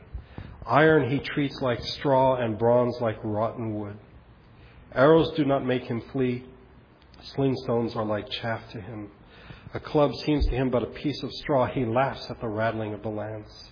Iron 0.66 1.10
he 1.10 1.18
treats 1.18 1.60
like 1.62 1.82
straw, 1.82 2.36
and 2.36 2.58
bronze 2.58 3.00
like 3.00 3.18
rotten 3.22 3.74
wood. 3.74 3.98
Arrows 4.94 5.30
do 5.36 5.44
not 5.44 5.64
make 5.64 5.84
him 5.84 6.02
flee. 6.12 6.44
Sling 7.22 7.56
stones 7.64 7.94
are 7.94 8.04
like 8.04 8.28
chaff 8.28 8.68
to 8.72 8.80
him. 8.80 9.10
A 9.74 9.80
club 9.80 10.14
seems 10.16 10.44
to 10.46 10.54
him 10.54 10.70
but 10.70 10.82
a 10.82 10.86
piece 10.86 11.22
of 11.22 11.32
straw. 11.32 11.66
He 11.66 11.84
laughs 11.84 12.28
at 12.30 12.40
the 12.40 12.48
rattling 12.48 12.94
of 12.94 13.02
the 13.02 13.08
lance. 13.08 13.71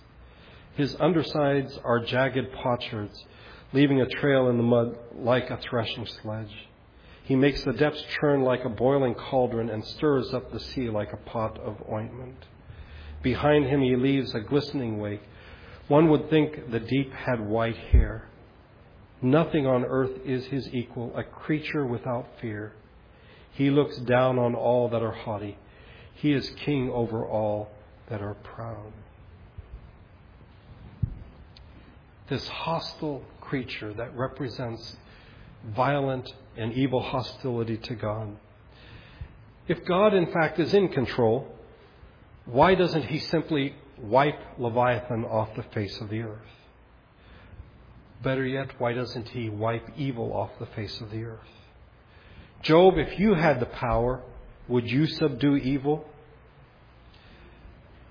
His 0.81 0.95
undersides 0.99 1.77
are 1.83 1.99
jagged 1.99 2.53
potsherds, 2.53 3.23
leaving 3.71 4.01
a 4.01 4.07
trail 4.07 4.49
in 4.49 4.57
the 4.57 4.63
mud 4.63 4.97
like 5.13 5.51
a 5.51 5.57
threshing 5.57 6.07
sledge. 6.07 6.69
He 7.23 7.35
makes 7.35 7.63
the 7.63 7.73
depths 7.73 8.03
churn 8.19 8.41
like 8.41 8.65
a 8.65 8.69
boiling 8.69 9.13
cauldron 9.13 9.69
and 9.69 9.85
stirs 9.85 10.33
up 10.33 10.51
the 10.51 10.59
sea 10.59 10.89
like 10.89 11.13
a 11.13 11.17
pot 11.17 11.59
of 11.59 11.83
ointment. 11.87 12.47
Behind 13.21 13.67
him 13.67 13.81
he 13.81 13.95
leaves 13.95 14.33
a 14.33 14.39
glistening 14.39 14.99
wake. 14.99 15.21
One 15.87 16.09
would 16.09 16.31
think 16.31 16.71
the 16.71 16.79
deep 16.79 17.13
had 17.13 17.39
white 17.39 17.77
hair. 17.77 18.27
Nothing 19.21 19.67
on 19.67 19.85
earth 19.85 20.25
is 20.25 20.47
his 20.47 20.67
equal, 20.73 21.15
a 21.15 21.23
creature 21.23 21.85
without 21.85 22.25
fear. 22.41 22.73
He 23.51 23.69
looks 23.69 23.99
down 23.99 24.39
on 24.39 24.55
all 24.55 24.89
that 24.89 25.03
are 25.03 25.11
haughty. 25.11 25.59
He 26.15 26.33
is 26.33 26.49
king 26.65 26.89
over 26.89 27.23
all 27.23 27.69
that 28.09 28.23
are 28.23 28.33
proud. 28.33 28.93
This 32.31 32.47
hostile 32.47 33.21
creature 33.41 33.93
that 33.95 34.15
represents 34.15 34.95
violent 35.75 36.33
and 36.55 36.71
evil 36.71 37.01
hostility 37.01 37.75
to 37.75 37.93
God. 37.93 38.37
If 39.67 39.83
God, 39.83 40.13
in 40.13 40.31
fact, 40.31 40.57
is 40.57 40.73
in 40.73 40.87
control, 40.87 41.45
why 42.45 42.75
doesn't 42.75 43.07
He 43.07 43.19
simply 43.19 43.75
wipe 44.01 44.39
Leviathan 44.57 45.25
off 45.25 45.53
the 45.57 45.63
face 45.73 45.99
of 45.99 46.09
the 46.09 46.21
earth? 46.21 46.55
Better 48.23 48.45
yet, 48.45 48.79
why 48.79 48.93
doesn't 48.93 49.27
He 49.27 49.49
wipe 49.49 49.89
evil 49.97 50.31
off 50.31 50.51
the 50.57 50.67
face 50.67 51.01
of 51.01 51.11
the 51.11 51.25
earth? 51.25 51.53
Job, 52.61 52.97
if 52.97 53.19
you 53.19 53.33
had 53.33 53.59
the 53.59 53.65
power, 53.65 54.21
would 54.69 54.89
you 54.89 55.05
subdue 55.05 55.57
evil? 55.57 56.05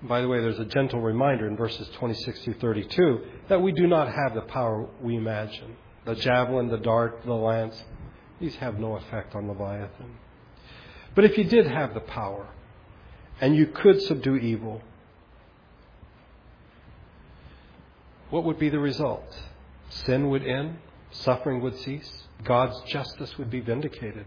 By 0.03 0.21
the 0.21 0.27
way, 0.27 0.39
there's 0.39 0.59
a 0.59 0.65
gentle 0.65 0.99
reminder 0.99 1.47
in 1.47 1.55
verses 1.55 1.87
26 1.95 2.43
through 2.43 2.55
32 2.55 3.23
that 3.49 3.61
we 3.61 3.71
do 3.71 3.85
not 3.85 4.07
have 4.07 4.33
the 4.33 4.41
power 4.41 4.87
we 4.99 5.15
imagine. 5.15 5.75
The 6.05 6.15
javelin, 6.15 6.69
the 6.69 6.77
dart, 6.77 7.21
the 7.23 7.33
lance, 7.33 7.83
these 8.39 8.55
have 8.55 8.79
no 8.79 8.95
effect 8.95 9.35
on 9.35 9.47
Leviathan. 9.47 10.17
But 11.13 11.25
if 11.25 11.37
you 11.37 11.43
did 11.43 11.67
have 11.67 11.93
the 11.93 11.99
power 11.99 12.47
and 13.39 13.55
you 13.55 13.67
could 13.67 14.01
subdue 14.01 14.37
evil, 14.37 14.81
what 18.31 18.43
would 18.43 18.57
be 18.57 18.69
the 18.69 18.79
result? 18.79 19.39
Sin 19.89 20.29
would 20.31 20.47
end, 20.47 20.79
suffering 21.11 21.61
would 21.61 21.77
cease, 21.77 22.23
God's 22.43 22.81
justice 22.89 23.37
would 23.37 23.51
be 23.51 23.59
vindicated. 23.59 24.25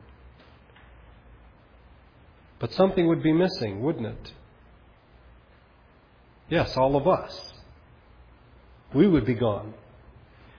But 2.60 2.72
something 2.72 3.08
would 3.08 3.22
be 3.22 3.32
missing, 3.32 3.82
wouldn't 3.82 4.06
it? 4.06 4.32
Yes, 6.54 6.76
all 6.76 6.94
of 6.94 7.08
us. 7.08 7.52
We 8.94 9.08
would 9.08 9.26
be 9.26 9.34
gone. 9.34 9.74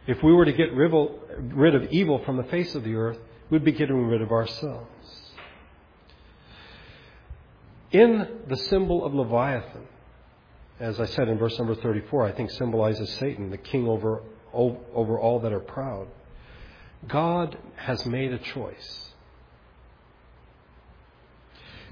If 0.08 0.22
we 0.22 0.34
were 0.34 0.44
to 0.44 0.52
get 0.52 0.74
rid 0.74 1.74
of 1.74 1.84
evil 1.90 2.22
from 2.26 2.36
the 2.36 2.44
face 2.44 2.76
of 2.76 2.84
the 2.84 2.96
earth, 2.96 3.18
we'd 3.50 3.64
be 3.64 3.72
getting 3.72 4.06
rid 4.06 4.22
of 4.22 4.30
ourselves. 4.30 5.32
In 7.94 8.28
the 8.50 8.58
symbol 8.58 9.06
of 9.06 9.14
Leviathan, 9.14 9.88
as 10.82 11.00
I 11.00 11.06
said 11.06 11.30
in 11.30 11.38
verse 11.38 11.58
number 11.58 11.76
34, 11.76 12.26
I 12.26 12.32
think 12.34 12.52
symbolizes 12.52 13.10
Satan, 13.12 13.50
the 13.50 13.58
king 13.58 13.88
over, 13.88 14.22
over 14.52 15.18
all 15.18 15.40
that 15.40 15.54
are 15.54 15.62
proud. 15.62 16.10
God 17.08 17.58
has 17.78 18.06
made 18.06 18.34
a 18.34 18.40
choice. 18.40 19.14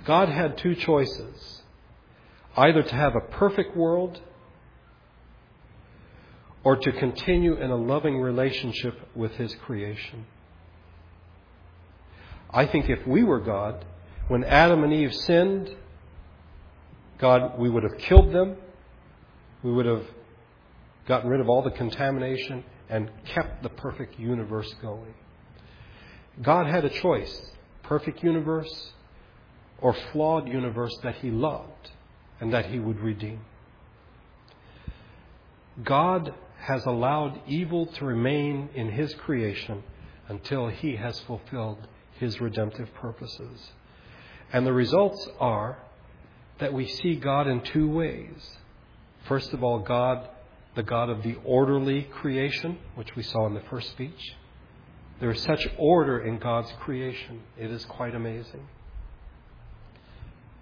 God 0.04 0.28
had 0.28 0.58
two 0.58 0.76
choices 0.76 1.63
either 2.56 2.84
to 2.84 2.96
have 2.96 3.16
a 3.16 3.20
perfect 3.20 3.76
world 3.76 4.22
or 6.64 6.76
to 6.78 6.92
continue 6.92 7.56
in 7.56 7.72
a 7.72 7.76
loving 7.76 8.20
relationship 8.20 8.98
with 9.16 9.34
His 9.34 9.54
creation. 9.56 10.26
I 12.50 12.66
think 12.66 12.90
if 12.90 13.06
we 13.08 13.24
were 13.24 13.40
God, 13.40 13.86
when 14.28 14.44
Adam 14.44 14.84
and 14.84 14.94
Eve 14.94 15.14
sinned, 15.14 15.76
God, 17.18 17.58
we 17.58 17.70
would 17.70 17.84
have 17.84 17.98
killed 17.98 18.32
them. 18.34 18.58
We 19.64 19.72
would 19.72 19.86
have 19.86 20.06
gotten 21.08 21.30
rid 21.30 21.42
of 21.42 21.50
all 21.50 21.62
the 21.62 21.72
contamination 21.72 22.64
and 22.90 23.10
kept 23.26 23.64
the 23.64 23.70
perfect 23.70 24.20
universe 24.20 24.74
going. 24.82 25.14
God 26.42 26.68
had 26.68 26.86
a 26.86 26.90
choice 26.90 27.52
perfect 27.84 28.24
universe 28.24 28.92
or 29.82 29.94
flawed 30.12 30.48
universe 30.48 30.98
that 31.04 31.16
He 31.16 31.30
loved 31.30 31.92
and 32.40 32.54
that 32.54 32.68
He 32.68 32.80
would 32.80 33.00
redeem. 33.00 33.42
God 35.84 36.34
has 36.60 36.86
allowed 36.86 37.42
evil 37.48 37.88
to 37.88 38.06
remain 38.06 38.70
in 38.76 38.92
His 38.92 39.14
creation 39.16 39.84
until 40.28 40.68
He 40.68 40.96
has 40.96 41.20
fulfilled 41.22 41.88
His 42.20 42.40
redemptive 42.40 42.94
purposes. 42.94 43.72
And 44.52 44.66
the 44.66 44.74
results 44.74 45.28
are 45.40 45.80
that 46.60 46.74
we 46.74 46.88
see 46.88 47.16
God 47.16 47.48
in 47.48 47.62
two 47.62 47.90
ways. 47.90 48.58
First 49.28 49.54
of 49.54 49.64
all, 49.64 49.80
God, 49.80 50.30
the 50.76 50.84
God 50.84 51.10
of 51.10 51.24
the 51.24 51.36
orderly 51.44 52.04
creation, 52.04 52.78
which 52.96 53.16
we 53.16 53.24
saw 53.24 53.48
in 53.48 53.54
the 53.54 53.64
first 53.70 53.90
speech. 53.92 54.36
There 55.20 55.32
is 55.32 55.42
such 55.42 55.68
order 55.78 56.20
in 56.20 56.38
God's 56.38 56.72
creation. 56.80 57.42
It 57.58 57.72
is 57.72 57.86
quite 57.86 58.16
amazing. 58.16 58.68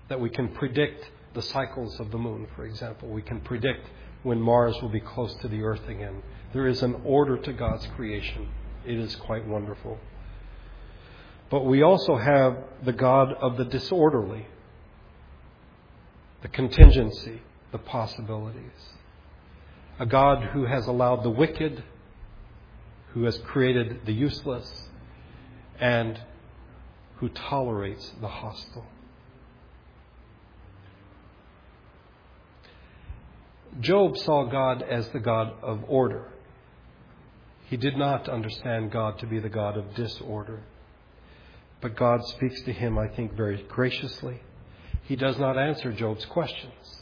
That 0.07 0.19
we 0.19 0.29
can 0.29 0.49
predict 0.49 1.09
the 1.33 1.41
cycles 1.41 1.99
of 1.99 2.11
the 2.11 2.17
moon, 2.17 2.47
for 2.55 2.65
example. 2.65 3.09
We 3.09 3.21
can 3.21 3.41
predict 3.41 3.87
when 4.23 4.39
Mars 4.39 4.75
will 4.81 4.89
be 4.89 4.99
close 4.99 5.33
to 5.35 5.47
the 5.47 5.63
Earth 5.63 5.87
again. 5.87 6.21
There 6.53 6.67
is 6.67 6.83
an 6.83 7.01
order 7.05 7.37
to 7.37 7.53
God's 7.53 7.87
creation. 7.95 8.49
It 8.85 8.97
is 8.97 9.15
quite 9.15 9.47
wonderful. 9.47 9.99
But 11.49 11.65
we 11.65 11.81
also 11.83 12.17
have 12.17 12.57
the 12.83 12.93
God 12.93 13.33
of 13.33 13.57
the 13.57 13.65
disorderly, 13.65 14.47
the 16.41 16.47
contingency, 16.47 17.41
the 17.71 17.77
possibilities. 17.77 18.95
A 19.99 20.05
God 20.05 20.43
who 20.53 20.65
has 20.65 20.87
allowed 20.87 21.23
the 21.23 21.29
wicked, 21.29 21.83
who 23.13 23.23
has 23.23 23.37
created 23.39 24.05
the 24.05 24.13
useless, 24.13 24.87
and 25.79 26.19
who 27.17 27.29
tolerates 27.29 28.11
the 28.19 28.27
hostile. 28.27 28.85
Job 33.79 34.17
saw 34.17 34.45
God 34.45 34.83
as 34.83 35.07
the 35.09 35.19
God 35.19 35.53
of 35.61 35.83
order. 35.87 36.25
He 37.69 37.77
did 37.77 37.95
not 37.95 38.27
understand 38.27 38.91
God 38.91 39.17
to 39.19 39.25
be 39.25 39.39
the 39.39 39.49
God 39.49 39.77
of 39.77 39.95
disorder. 39.95 40.61
But 41.79 41.95
God 41.95 42.25
speaks 42.25 42.61
to 42.63 42.73
him, 42.73 42.97
I 42.97 43.07
think, 43.07 43.33
very 43.33 43.63
graciously. 43.63 44.41
He 45.03 45.15
does 45.15 45.37
not 45.39 45.57
answer 45.57 45.91
Job's 45.91 46.25
questions. 46.25 47.01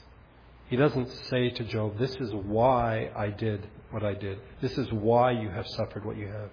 He 0.69 0.77
doesn't 0.77 1.09
say 1.29 1.49
to 1.49 1.63
Job, 1.63 1.97
This 1.97 2.15
is 2.15 2.31
why 2.33 3.11
I 3.15 3.29
did 3.29 3.67
what 3.89 4.03
I 4.03 4.13
did. 4.13 4.37
This 4.61 4.77
is 4.77 4.91
why 4.91 5.31
you 5.31 5.49
have 5.49 5.67
suffered 5.67 6.05
what 6.05 6.17
you 6.17 6.27
have. 6.27 6.51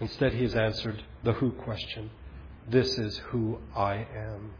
Instead, 0.00 0.34
he 0.34 0.42
has 0.42 0.54
answered 0.54 1.02
the 1.24 1.32
who 1.32 1.52
question 1.52 2.10
This 2.68 2.98
is 2.98 3.16
who 3.30 3.58
I 3.74 4.06
am. 4.14 4.52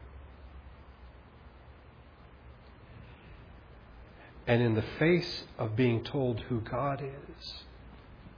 And 4.46 4.62
in 4.62 4.74
the 4.74 4.84
face 4.98 5.44
of 5.58 5.76
being 5.76 6.04
told 6.04 6.40
who 6.40 6.60
God 6.60 7.02
is, 7.02 7.54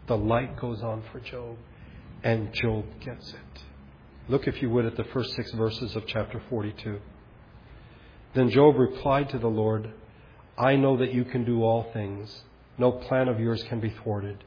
the 0.06 0.16
light 0.16 0.58
goes 0.58 0.82
on 0.82 1.02
for 1.12 1.20
Job, 1.20 1.56
and 2.24 2.52
Job 2.54 2.84
gets 3.00 3.30
it. 3.30 3.62
Look, 4.28 4.46
if 4.48 4.60
you 4.62 4.70
would, 4.70 4.86
at 4.86 4.96
the 4.96 5.04
first 5.04 5.34
six 5.34 5.50
verses 5.52 5.94
of 5.96 6.06
chapter 6.06 6.40
42. 6.48 6.98
Then 8.34 8.50
Job 8.50 8.76
replied 8.76 9.30
to 9.30 9.38
the 9.38 9.48
Lord, 9.48 9.92
I 10.58 10.76
know 10.76 10.96
that 10.96 11.12
you 11.14 11.24
can 11.24 11.44
do 11.44 11.62
all 11.62 11.90
things. 11.92 12.42
No 12.78 12.92
plan 12.92 13.28
of 13.28 13.38
yours 13.38 13.62
can 13.64 13.80
be 13.80 13.90
thwarted. 13.90 14.44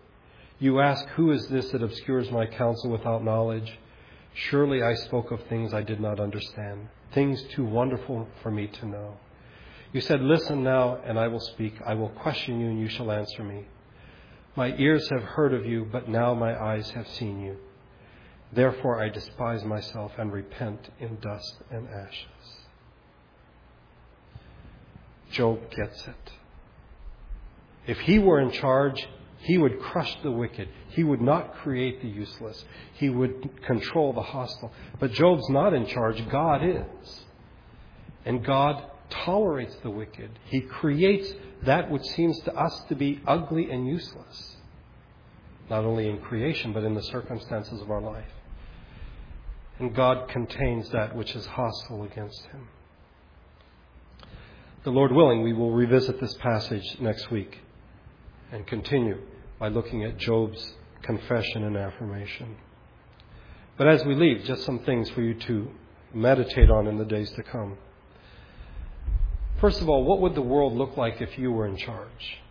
You 0.59 0.79
ask, 0.79 1.07
Who 1.09 1.31
is 1.31 1.47
this 1.47 1.71
that 1.71 1.81
obscures 1.83 2.29
my 2.31 2.45
counsel 2.45 2.91
without 2.91 3.23
knowledge? 3.23 3.79
Surely 4.33 4.81
I 4.83 4.93
spoke 4.93 5.31
of 5.31 5.41
things 5.47 5.73
I 5.73 5.81
did 5.81 5.99
not 5.99 6.19
understand, 6.19 6.87
things 7.13 7.41
too 7.55 7.65
wonderful 7.65 8.27
for 8.41 8.51
me 8.51 8.67
to 8.67 8.85
know. 8.85 9.17
You 9.93 10.01
said, 10.01 10.21
Listen 10.21 10.63
now, 10.63 10.99
and 11.05 11.19
I 11.19 11.27
will 11.27 11.39
speak. 11.39 11.73
I 11.85 11.93
will 11.93 12.09
question 12.09 12.59
you, 12.59 12.67
and 12.67 12.79
you 12.79 12.87
shall 12.87 13.11
answer 13.11 13.43
me. 13.43 13.65
My 14.55 14.75
ears 14.77 15.09
have 15.09 15.23
heard 15.23 15.53
of 15.53 15.65
you, 15.65 15.87
but 15.91 16.09
now 16.09 16.33
my 16.33 16.59
eyes 16.61 16.89
have 16.91 17.07
seen 17.07 17.41
you. 17.41 17.57
Therefore 18.53 19.01
I 19.01 19.09
despise 19.09 19.63
myself 19.63 20.11
and 20.17 20.31
repent 20.31 20.89
in 20.99 21.17
dust 21.21 21.55
and 21.69 21.87
ashes. 21.87 22.27
Job 25.31 25.59
gets 25.71 26.05
it. 26.07 26.31
If 27.87 27.99
he 27.99 28.19
were 28.19 28.41
in 28.41 28.51
charge, 28.51 29.07
he 29.39 29.57
would 29.57 29.79
crush 29.79 30.15
the 30.21 30.31
wicked. 30.31 30.67
He 30.89 31.03
would 31.03 31.21
not 31.21 31.55
create 31.55 32.01
the 32.01 32.09
useless. 32.09 32.63
He 32.93 33.09
would 33.09 33.49
control 33.65 34.11
the 34.11 34.21
hostile. 34.21 34.71
But 34.99 35.13
Job's 35.13 35.49
not 35.49 35.73
in 35.73 35.87
charge. 35.87 36.21
God 36.29 36.61
is. 36.63 37.21
And 38.25 38.45
God 38.45 38.83
tolerates 39.11 39.75
the 39.83 39.91
wicked. 39.91 40.39
He 40.45 40.61
creates 40.61 41.33
that 41.63 41.91
which 41.91 42.03
seems 42.03 42.39
to 42.41 42.53
us 42.55 42.83
to 42.89 42.95
be 42.95 43.21
ugly 43.27 43.69
and 43.69 43.87
useless, 43.87 44.57
not 45.69 45.85
only 45.85 46.09
in 46.09 46.19
creation, 46.19 46.73
but 46.73 46.83
in 46.83 46.95
the 46.95 47.03
circumstances 47.03 47.81
of 47.81 47.91
our 47.91 48.01
life. 48.01 48.31
And 49.79 49.93
God 49.95 50.29
contains 50.29 50.89
that 50.89 51.15
which 51.15 51.35
is 51.35 51.45
hostile 51.45 52.03
against 52.03 52.41
him. 52.47 52.67
The 54.83 54.91
Lord 54.91 55.11
willing, 55.11 55.43
we 55.43 55.53
will 55.53 55.71
revisit 55.71 56.19
this 56.19 56.33
passage 56.35 56.99
next 56.99 57.29
week. 57.31 57.59
and 58.51 58.67
continue 58.67 59.17
by 59.59 59.69
looking 59.69 60.03
at 60.03 60.17
Job's 60.17 60.73
confession 61.03 61.63
and 61.63 61.77
affirmation. 61.77 62.57
But 63.77 63.87
as 63.87 64.03
we 64.05 64.15
leave, 64.15 64.43
just 64.43 64.63
some 64.63 64.79
things 64.79 65.09
for 65.11 65.21
you 65.21 65.33
to 65.35 65.69
meditate 66.13 66.69
on 66.69 66.87
in 66.87 66.97
the 66.97 67.05
days 67.05 67.31
to 67.31 67.43
come. 67.43 67.77
First 69.61 69.79
of 69.79 69.87
all, 69.87 70.03
what 70.03 70.19
would 70.21 70.33
the 70.33 70.41
world 70.41 70.73
look 70.73 70.97
like 70.97 71.21
if 71.21 71.37
you 71.37 71.51
were 71.51 71.67
in 71.67 71.77
charge? 71.77 72.41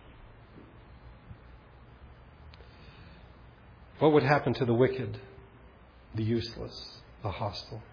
What 3.99 4.13
would 4.13 4.23
happen 4.23 4.53
to 4.55 4.65
the 4.65 4.73
wicked, 4.73 5.19
the 6.15 6.23
useless, 6.23 7.01
the 7.21 7.29
hostile? 7.29 7.83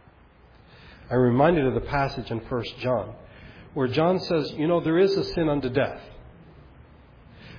I'm 1.10 1.18
reminded 1.18 1.66
of 1.66 1.74
the 1.74 1.80
passage 1.80 2.30
in 2.30 2.38
1 2.38 2.64
John 2.78 3.14
where 3.74 3.88
John 3.88 4.20
says, 4.20 4.52
You 4.52 4.68
know, 4.68 4.80
there 4.80 4.98
is 4.98 5.16
a 5.16 5.24
sin 5.24 5.48
unto 5.48 5.68
death, 5.68 6.00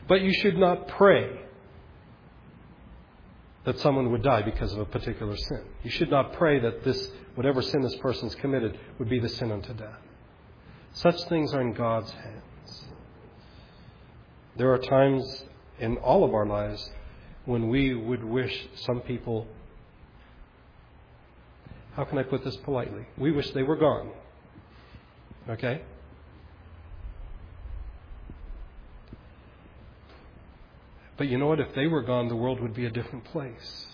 but 0.08 0.22
you 0.22 0.34
should 0.34 0.58
not 0.58 0.88
pray 0.88 1.42
that 3.66 3.80
someone 3.80 4.12
would 4.12 4.24
die 4.24 4.44
because 4.44 4.72
of 4.72 4.80
a 4.80 4.86
particular 4.86 5.36
sin. 5.36 5.64
You 5.84 5.92
should 5.92 6.10
not 6.10 6.34
pray 6.34 6.60
that 6.60 6.86
this, 6.86 7.12
whatever 7.36 7.62
sin 7.62 7.82
this 7.82 7.98
person's 7.98 8.34
committed, 8.36 8.80
would 8.98 9.10
be 9.10 9.20
the 9.20 9.30
sin 9.30 9.52
unto 9.52 9.74
death. 9.74 10.00
Such 10.94 11.24
things 11.26 11.54
are 11.54 11.62
in 11.62 11.74
God's 11.74 12.12
hands. 12.12 12.86
There 14.58 14.74
are 14.74 14.78
times 14.78 15.46
in 15.80 15.98
all 15.98 16.24
of 16.24 16.34
our 16.34 16.46
lives 16.46 16.90
when 17.46 17.70
we 17.70 17.94
would 17.96 18.24
wish 18.24 18.68
some 18.76 19.00
people, 19.02 19.48
how 21.96 22.04
can 22.04 22.18
I 22.18 22.24
put 22.24 22.44
this 22.44 22.58
politely? 22.58 23.06
We 23.18 23.32
wish 23.32 23.52
they 23.52 23.64
were 23.64 23.78
gone. 23.78 24.12
Okay? 25.50 25.82
But 31.18 31.28
you 31.28 31.38
know 31.38 31.48
what? 31.48 31.60
If 31.60 31.74
they 31.76 31.88
were 31.88 32.02
gone, 32.04 32.30
the 32.30 32.36
world 32.36 32.62
would 32.62 32.74
be 32.74 32.86
a 32.86 32.90
different 32.90 33.26
place. 33.26 33.89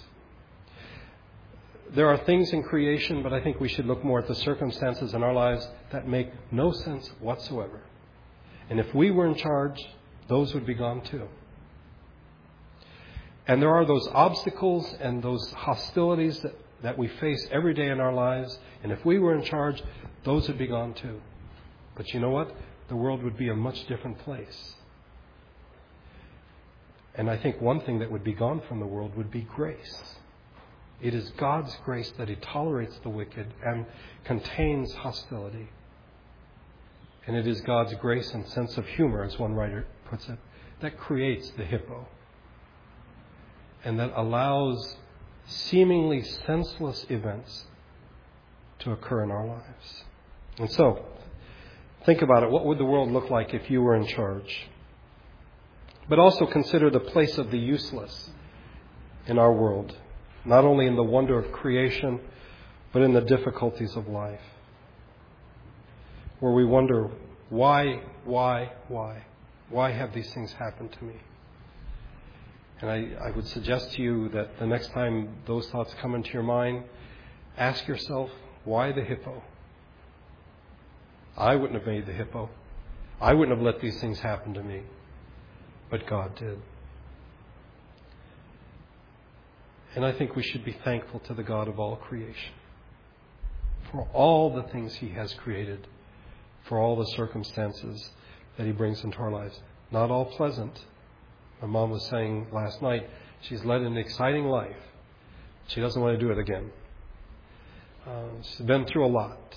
There 1.94 2.08
are 2.08 2.18
things 2.18 2.52
in 2.52 2.64
creation, 2.64 3.22
but 3.22 3.32
I 3.32 3.42
think 3.42 3.60
we 3.60 3.70
should 3.70 3.86
look 3.86 4.04
more 4.04 4.20
at 4.20 4.28
the 4.28 4.36
circumstances 4.36 5.14
in 5.14 5.24
our 5.24 5.34
lives 5.34 5.68
that 5.92 6.08
make 6.08 6.30
no 6.52 6.72
sense 6.72 7.10
whatsoever. 7.20 7.82
And 8.70 8.80
if 8.80 8.94
we 8.96 9.12
were 9.12 9.28
in 9.28 9.36
charge, 9.36 9.80
those 10.28 10.54
would 10.54 10.66
be 10.66 10.74
gone 10.74 11.02
too. 11.02 11.28
And 13.48 13.62
there 13.62 13.74
are 13.76 13.86
those 13.86 14.08
obstacles 14.12 14.92
and 15.00 15.22
those 15.22 15.52
hostilities 15.52 16.40
that, 16.40 16.56
that 16.82 16.98
we 16.98 17.08
face 17.08 17.48
every 17.52 17.76
day 17.76 17.90
in 17.90 18.00
our 18.00 18.14
lives. 18.14 18.58
And 18.82 18.92
if 18.92 19.06
we 19.06 19.20
were 19.20 19.36
in 19.36 19.44
charge, 19.44 19.84
those 20.24 20.48
would 20.48 20.58
be 20.58 20.68
gone 20.68 20.96
too. 20.96 21.22
But 21.96 22.12
you 22.14 22.20
know 22.20 22.32
what? 22.32 22.52
The 22.88 22.96
world 22.96 23.24
would 23.24 23.38
be 23.38 23.50
a 23.50 23.56
much 23.56 23.88
different 23.88 24.18
place. 24.20 24.76
And 27.14 27.30
I 27.30 27.38
think 27.38 27.62
one 27.62 27.82
thing 27.82 28.00
that 28.00 28.12
would 28.12 28.24
be 28.24 28.34
gone 28.34 28.62
from 28.68 28.80
the 28.80 28.86
world 28.86 29.16
would 29.16 29.32
be 29.32 29.42
grace. 29.42 30.16
It 31.02 31.14
is 31.14 31.30
God's 31.38 31.76
grace 31.84 32.12
that 32.18 32.30
He 32.30 32.36
tolerates 32.36 32.98
the 33.04 33.10
wicked 33.10 33.54
and 33.66 33.86
contains 34.24 34.94
hostility. 34.94 35.70
And 37.28 37.36
it 37.36 37.48
is 37.48 37.62
God's 37.62 37.94
grace 37.96 38.34
and 38.34 38.48
sense 38.48 38.78
of 38.78 38.88
humor, 38.88 39.24
as 39.24 39.38
one 39.40 39.54
writer 39.54 39.88
puts 40.10 40.30
it, 40.30 40.38
that 40.82 40.98
creates 40.98 41.50
the 41.52 41.66
hippo 41.66 42.08
and 43.86 44.00
that 44.00 44.12
allows 44.16 44.98
seemingly 45.46 46.24
senseless 46.24 47.06
events 47.10 47.66
to 48.80 48.92
occur 48.92 49.24
in 49.24 49.32
our 49.32 49.46
lives. 49.46 50.04
And 50.58 50.72
so, 50.72 51.06
think 52.06 52.24
about 52.24 52.44
it. 52.44 52.50
What 52.50 52.66
would 52.66 52.80
the 52.80 52.86
world 52.86 53.12
look 53.12 53.30
like 53.30 53.54
if 53.54 53.70
you 53.70 53.82
were 53.84 53.96
in 53.96 54.08
charge? 54.08 54.68
But 56.10 56.20
also 56.20 56.48
consider 56.48 56.90
the 56.90 57.00
place 57.00 57.38
of 57.38 57.52
the 57.52 57.60
useless 57.60 58.32
in 59.28 59.38
our 59.38 59.54
world 59.54 59.96
not 60.46 60.64
only 60.64 60.86
in 60.86 60.96
the 60.96 61.04
wonder 61.04 61.38
of 61.38 61.52
creation, 61.52 62.20
but 62.94 63.02
in 63.02 63.14
the 63.14 63.22
difficulties 63.22 63.96
of 63.96 64.08
life. 64.08 64.42
Where 66.40 66.54
we 66.54 66.66
wonder, 66.66 67.10
why, 67.50 68.02
why, 68.24 68.72
why? 68.88 69.24
Why 69.70 69.92
have 69.92 70.14
these 70.14 70.32
things 70.34 70.54
happened 70.54 70.92
to 70.94 71.04
me? 71.04 71.16
And 72.82 72.90
I, 72.90 73.28
I 73.28 73.32
would 73.32 73.48
suggest 73.48 73.94
to 73.94 74.02
you 74.02 74.30
that 74.30 74.60
the 74.60 74.68
next 74.68 74.92
time 74.92 75.30
those 75.46 75.68
thoughts 75.70 75.94
come 76.02 76.14
into 76.14 76.32
your 76.32 76.44
mind, 76.44 76.84
ask 77.58 77.88
yourself, 77.88 78.30
why 78.64 78.92
the 78.92 79.04
hippo? 79.04 79.42
I 81.38 81.56
wouldn't 81.56 81.78
have 81.80 81.88
made 81.88 82.06
the 82.06 82.14
hippo. 82.14 82.50
I 83.20 83.34
wouldn't 83.34 83.58
have 83.58 83.66
let 83.66 83.82
these 83.82 84.00
things 84.00 84.20
happen 84.20 84.54
to 84.54 84.64
me. 84.64 84.82
But 85.90 86.06
God 86.08 86.36
did. 86.36 86.60
And 89.96 90.06
I 90.06 90.12
think 90.12 90.36
we 90.36 90.44
should 90.44 90.66
be 90.66 90.78
thankful 90.84 91.20
to 91.22 91.34
the 91.34 91.44
God 91.44 91.68
of 91.68 91.80
all 91.80 91.96
creation 91.96 92.54
for 93.92 94.08
all 94.14 94.54
the 94.54 94.64
things 94.64 94.96
He 94.96 95.10
has 95.10 95.34
created, 95.36 95.88
for 96.64 96.80
all 96.80 96.98
the 96.98 97.06
circumstances 97.16 98.10
that 98.58 98.66
He 98.66 98.74
brings 98.74 99.04
into 99.04 99.18
our 99.20 99.32
lives. 99.32 99.60
Not 99.90 100.12
all 100.12 100.26
pleasant. 100.26 100.84
My 101.62 101.68
mom 101.68 101.92
was 101.92 102.06
saying 102.08 102.48
last 102.52 102.82
night 102.82 103.10
she's 103.42 103.64
led 103.64 103.82
an 103.82 103.96
exciting 103.98 104.46
life. 104.46 104.76
She 105.68 105.80
doesn't 105.80 106.02
want 106.02 106.20
to 106.20 106.26
do 106.26 106.32
it 106.32 106.38
again. 106.38 106.72
Uh, 108.06 108.42
she's 108.42 108.66
been 108.66 108.86
through 108.86 109.06
a 109.06 109.08
lot. 109.08 109.56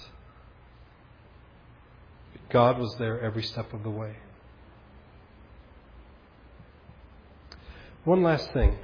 God 2.50 2.78
was 2.78 2.94
there 2.98 3.20
every 3.20 3.42
step 3.42 3.74
of 3.74 3.82
the 3.82 3.90
way. 3.90 4.16
One 8.04 8.22
last 8.22 8.52
thing. 8.52 8.78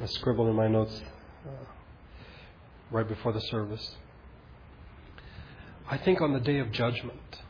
I 0.00 0.06
scribbled 0.06 0.48
in 0.48 0.54
my 0.54 0.68
notes 0.68 1.02
uh, 1.46 1.50
right 2.92 3.06
before 3.06 3.32
the 3.32 3.40
service. 3.40 3.96
I 5.90 5.96
think 5.96 6.20
on 6.20 6.32
the 6.32 6.40
day 6.40 6.58
of 6.58 6.70
judgment, 6.70 7.40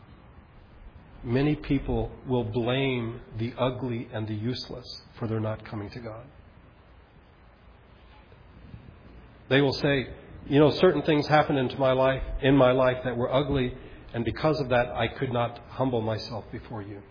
many 1.22 1.57
people 1.57 2.11
will 2.26 2.44
blame 2.44 3.20
the 3.36 3.53
ugly 3.59 4.09
and 4.12 4.26
the 4.26 4.34
useless 4.34 5.03
for 5.18 5.26
their 5.26 5.40
not 5.40 5.64
coming 5.66 5.90
to 5.90 5.99
God. 5.99 6.24
They 9.51 9.61
will 9.61 9.74
say, 9.74 10.09
you 10.49 10.59
know, 10.59 10.70
certain 10.70 11.03
things 11.03 11.26
happened 11.26 11.59
into 11.59 11.78
my 11.78 11.92
life, 11.92 12.22
in 12.40 12.57
my 12.57 12.72
life 12.72 12.99
that 13.05 13.16
were 13.16 13.32
ugly, 13.32 13.74
and 14.14 14.24
because 14.24 14.59
of 14.61 14.70
that, 14.70 14.88
I 14.88 15.09
could 15.09 15.32
not 15.32 15.61
humble 15.68 16.01
myself 16.01 16.44
before 16.51 16.80
you 16.80 17.03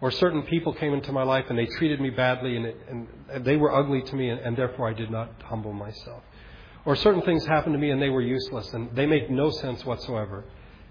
or 0.00 0.10
certain 0.10 0.42
people 0.42 0.74
came 0.74 0.92
into 0.92 1.12
my 1.12 1.22
life 1.22 1.46
and 1.48 1.58
they 1.58 1.66
treated 1.66 2.00
me 2.00 2.10
badly 2.10 2.56
and, 2.56 3.08
and 3.30 3.44
they 3.44 3.56
were 3.56 3.74
ugly 3.74 4.02
to 4.02 4.14
me 4.14 4.28
and, 4.28 4.40
and 4.40 4.56
therefore 4.56 4.88
I 4.88 4.92
did 4.92 5.10
not 5.10 5.30
humble 5.44 5.72
myself. 5.72 6.22
Or 6.84 6.94
certain 6.96 7.22
things 7.22 7.44
happened 7.46 7.74
to 7.74 7.78
me 7.78 7.90
and 7.90 8.00
they 8.00 8.10
were 8.10 8.20
useless 8.20 8.72
and 8.74 8.94
they 8.94 9.06
make 9.06 9.30
no 9.30 9.50
sense 9.50 9.84
whatsoever 9.84 10.44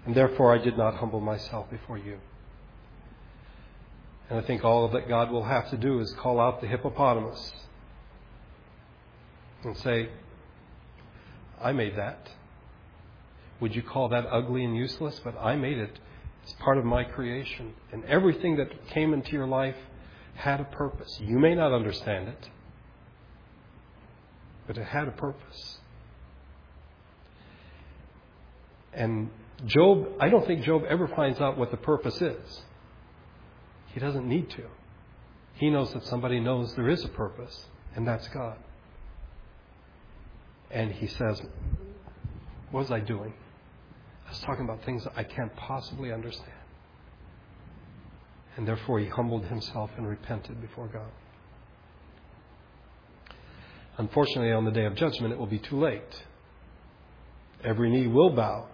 and 0.04 0.14
therefore 0.14 0.54
I 0.54 0.58
did 0.58 0.76
not 0.76 0.94
humble 0.96 1.20
myself 1.20 1.70
before 1.70 1.98
you. 1.98 2.18
And 4.28 4.38
I 4.38 4.42
think 4.42 4.64
all 4.64 4.88
that 4.88 5.08
God 5.08 5.30
will 5.30 5.44
have 5.44 5.70
to 5.70 5.76
do 5.76 6.00
is 6.00 6.12
call 6.14 6.40
out 6.40 6.60
the 6.60 6.66
hippopotamus 6.66 7.52
and 9.62 9.76
say, 9.78 10.08
I 11.60 11.72
made 11.72 11.96
that. 11.96 12.28
Would 13.60 13.74
you 13.74 13.82
call 13.82 14.08
that 14.10 14.26
ugly 14.26 14.64
and 14.64 14.76
useless? 14.76 15.20
But 15.22 15.36
I 15.38 15.56
made 15.56 15.78
it. 15.78 15.98
It's 16.46 16.54
part 16.60 16.78
of 16.78 16.84
my 16.84 17.02
creation. 17.02 17.74
And 17.92 18.04
everything 18.04 18.56
that 18.58 18.68
came 18.90 19.12
into 19.12 19.32
your 19.32 19.48
life 19.48 19.74
had 20.36 20.60
a 20.60 20.64
purpose. 20.64 21.18
You 21.20 21.40
may 21.40 21.56
not 21.56 21.72
understand 21.72 22.28
it, 22.28 22.48
but 24.68 24.78
it 24.78 24.84
had 24.84 25.08
a 25.08 25.10
purpose. 25.10 25.78
And 28.92 29.28
Job, 29.64 30.06
I 30.20 30.28
don't 30.28 30.46
think 30.46 30.62
Job 30.62 30.84
ever 30.88 31.08
finds 31.08 31.40
out 31.40 31.58
what 31.58 31.72
the 31.72 31.76
purpose 31.78 32.22
is. 32.22 32.62
He 33.92 33.98
doesn't 33.98 34.28
need 34.28 34.48
to. 34.50 34.66
He 35.54 35.68
knows 35.68 35.92
that 35.94 36.06
somebody 36.06 36.38
knows 36.38 36.74
there 36.76 36.88
is 36.88 37.02
a 37.04 37.08
purpose, 37.08 37.66
and 37.96 38.06
that's 38.06 38.28
God. 38.28 38.56
And 40.70 40.92
he 40.92 41.08
says, 41.08 41.42
What 42.70 42.82
was 42.82 42.90
I 42.92 43.00
doing? 43.00 43.32
Was 44.28 44.40
talking 44.40 44.64
about 44.64 44.84
things 44.84 45.04
that 45.04 45.12
I 45.16 45.22
can't 45.22 45.54
possibly 45.56 46.12
understand. 46.12 46.50
And 48.56 48.66
therefore, 48.66 48.98
he 48.98 49.06
humbled 49.06 49.44
himself 49.44 49.90
and 49.96 50.06
repented 50.08 50.60
before 50.60 50.88
God. 50.88 51.10
Unfortunately, 53.98 54.52
on 54.52 54.64
the 54.64 54.70
day 54.70 54.84
of 54.84 54.94
judgment, 54.94 55.32
it 55.32 55.38
will 55.38 55.46
be 55.46 55.58
too 55.58 55.78
late. 55.78 56.24
Every 57.64 57.90
knee 57.90 58.06
will 58.06 58.30
bow, 58.30 58.66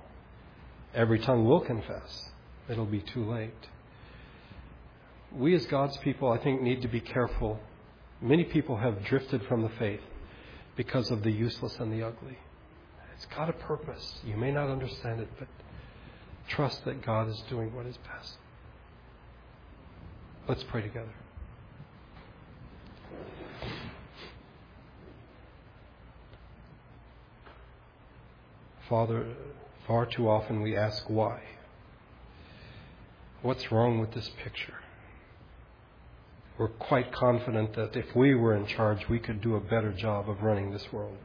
every 0.94 1.18
tongue 1.18 1.44
will 1.44 1.60
confess. 1.60 2.30
It'll 2.68 2.86
be 2.86 3.00
too 3.00 3.24
late. 3.24 3.68
We, 5.32 5.54
as 5.54 5.64
God's 5.66 5.96
people, 5.98 6.30
I 6.30 6.38
think, 6.38 6.60
need 6.60 6.82
to 6.82 6.88
be 6.88 7.00
careful. 7.00 7.58
Many 8.20 8.44
people 8.44 8.76
have 8.76 9.04
drifted 9.04 9.42
from 9.46 9.62
the 9.62 9.70
faith 9.78 10.00
because 10.76 11.10
of 11.10 11.22
the 11.22 11.30
useless 11.30 11.76
and 11.78 11.92
the 11.92 12.06
ugly. 12.06 12.38
It's 13.22 13.36
got 13.36 13.48
a 13.48 13.52
purpose. 13.52 14.14
You 14.24 14.36
may 14.36 14.50
not 14.50 14.68
understand 14.68 15.20
it, 15.20 15.28
but 15.38 15.46
trust 16.48 16.84
that 16.84 17.06
God 17.06 17.28
is 17.28 17.40
doing 17.48 17.72
what 17.72 17.86
is 17.86 17.96
best. 17.98 18.36
Let's 20.48 20.64
pray 20.64 20.82
together. 20.82 21.14
Father, 28.88 29.24
far 29.86 30.04
too 30.04 30.28
often 30.28 30.60
we 30.60 30.76
ask 30.76 31.08
why. 31.08 31.42
What's 33.40 33.70
wrong 33.70 34.00
with 34.00 34.12
this 34.14 34.30
picture? 34.42 34.74
We're 36.58 36.68
quite 36.68 37.12
confident 37.12 37.76
that 37.76 37.94
if 37.94 38.16
we 38.16 38.34
were 38.34 38.56
in 38.56 38.66
charge, 38.66 39.08
we 39.08 39.20
could 39.20 39.40
do 39.40 39.54
a 39.54 39.60
better 39.60 39.92
job 39.92 40.28
of 40.28 40.42
running 40.42 40.72
this 40.72 40.92
world. 40.92 41.18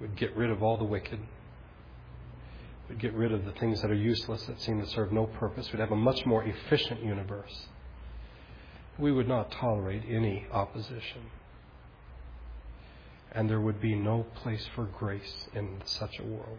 We'd 0.00 0.16
get 0.16 0.36
rid 0.36 0.50
of 0.50 0.62
all 0.62 0.76
the 0.76 0.84
wicked. 0.84 1.20
We'd 2.88 3.00
get 3.00 3.14
rid 3.14 3.32
of 3.32 3.44
the 3.44 3.52
things 3.52 3.82
that 3.82 3.90
are 3.90 3.94
useless, 3.94 4.44
that 4.44 4.60
seem 4.60 4.80
to 4.80 4.86
serve 4.86 5.12
no 5.12 5.26
purpose. 5.26 5.72
We'd 5.72 5.80
have 5.80 5.92
a 5.92 5.96
much 5.96 6.24
more 6.26 6.44
efficient 6.44 7.02
universe. 7.02 7.66
We 8.98 9.12
would 9.12 9.28
not 9.28 9.50
tolerate 9.50 10.02
any 10.08 10.46
opposition. 10.52 11.30
And 13.32 13.50
there 13.50 13.60
would 13.60 13.80
be 13.80 13.94
no 13.94 14.24
place 14.36 14.66
for 14.74 14.84
grace 14.84 15.48
in 15.54 15.82
such 15.84 16.18
a 16.18 16.24
world. 16.24 16.58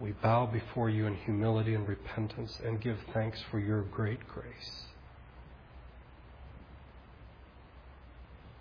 We 0.00 0.12
bow 0.12 0.46
before 0.46 0.90
you 0.90 1.06
in 1.06 1.16
humility 1.16 1.74
and 1.74 1.88
repentance 1.88 2.60
and 2.64 2.80
give 2.80 2.98
thanks 3.12 3.42
for 3.50 3.58
your 3.58 3.82
great 3.82 4.28
grace. 4.28 4.87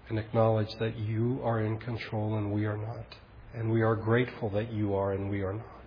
And 0.10 0.18
acknowledge 0.18 0.74
that 0.80 0.98
you 0.98 1.42
are 1.44 1.60
in 1.60 1.78
control 1.80 2.38
and 2.38 2.52
we 2.52 2.66
are 2.66 2.78
not. 2.78 3.16
And 3.54 3.72
we 3.72 3.82
are 3.82 3.96
grateful 3.96 4.50
that 4.52 4.72
you 4.72 4.96
are 4.96 5.12
and 5.12 5.30
we 5.30 5.42
are 5.42 5.54
not. 5.54 5.78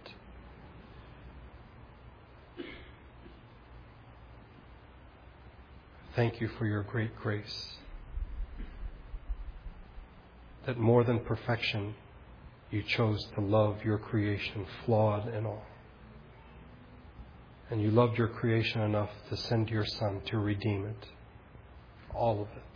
Thank 6.16 6.40
you 6.40 6.48
for 6.58 6.66
your 6.66 6.82
great 6.82 7.16
grace. 7.16 7.68
That 10.66 10.76
more 10.76 11.04
than 11.04 11.20
perfection, 11.20 11.94
you 12.70 12.82
chose 12.82 13.24
to 13.36 13.40
love 13.40 13.84
your 13.84 13.98
creation, 13.98 14.66
flawed 14.84 15.28
and 15.28 15.46
all. 15.46 15.64
And 17.70 17.80
you 17.80 17.90
loved 17.90 18.18
your 18.18 18.28
creation 18.28 18.82
enough 18.82 19.10
to 19.28 19.36
send 19.36 19.70
your 19.70 19.86
Son 19.86 20.20
to 20.26 20.38
redeem 20.38 20.84
it, 20.84 21.06
all 22.14 22.42
of 22.42 22.48
it. 22.48 22.69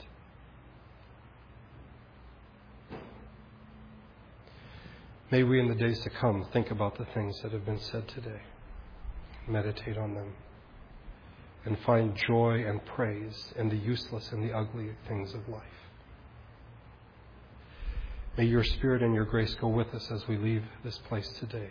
May 5.30 5.42
we 5.42 5.58
in 5.58 5.68
the 5.68 5.74
days 5.74 6.00
to 6.00 6.10
come 6.10 6.46
think 6.52 6.70
about 6.70 6.98
the 6.98 7.06
things 7.06 7.40
that 7.42 7.52
have 7.52 7.64
been 7.64 7.80
said 7.80 8.06
today, 8.08 8.42
meditate 9.48 9.96
on 9.96 10.14
them, 10.14 10.34
and 11.64 11.78
find 11.80 12.16
joy 12.28 12.64
and 12.66 12.84
praise 12.84 13.52
in 13.56 13.70
the 13.70 13.76
useless 13.76 14.30
and 14.32 14.44
the 14.48 14.54
ugly 14.54 14.90
things 15.08 15.32
of 15.32 15.48
life. 15.48 15.62
May 18.36 18.44
your 18.44 18.64
Spirit 18.64 19.02
and 19.02 19.14
your 19.14 19.24
grace 19.24 19.54
go 19.54 19.68
with 19.68 19.94
us 19.94 20.10
as 20.10 20.26
we 20.28 20.36
leave 20.36 20.64
this 20.82 20.98
place 20.98 21.28
today. 21.38 21.70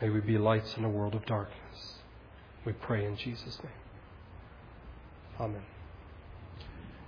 May 0.00 0.10
we 0.10 0.20
be 0.20 0.36
lights 0.38 0.76
in 0.76 0.84
a 0.84 0.88
world 0.88 1.14
of 1.14 1.24
darkness. 1.26 1.94
We 2.64 2.72
pray 2.72 3.06
in 3.06 3.16
Jesus' 3.16 3.58
name. 3.62 3.72
Amen. 5.40 5.62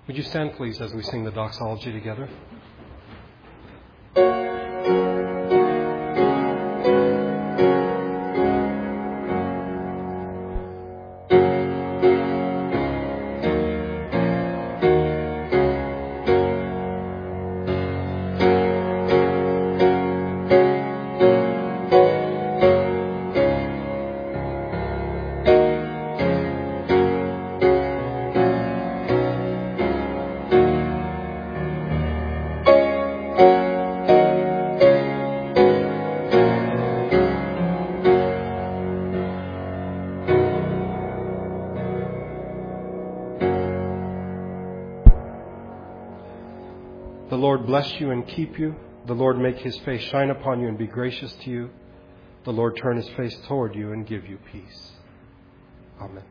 Would 0.07 0.17
you 0.17 0.23
stand, 0.23 0.55
please, 0.55 0.81
as 0.81 0.95
we 0.95 1.03
sing 1.03 1.25
the 1.25 1.31
doxology 1.31 1.93
together? 1.93 2.29
Bless 47.69 48.01
you 48.01 48.13
and 48.13 48.27
keep 48.27 48.59
you. 48.59 48.75
The 49.07 49.13
Lord 49.13 49.39
make 49.39 49.59
his 49.59 49.79
face 49.81 50.01
shine 50.05 50.31
upon 50.31 50.63
you 50.63 50.69
and 50.69 50.79
be 50.79 50.87
gracious 50.87 51.31
to 51.45 51.51
you. 51.51 51.69
The 52.45 52.51
Lord 52.51 52.79
turn 52.79 52.97
his 52.97 53.09
face 53.11 53.37
toward 53.47 53.75
you 53.75 53.93
and 53.93 54.07
give 54.07 54.27
you 54.27 54.39
peace. 54.51 54.93
Amen. 56.01 56.25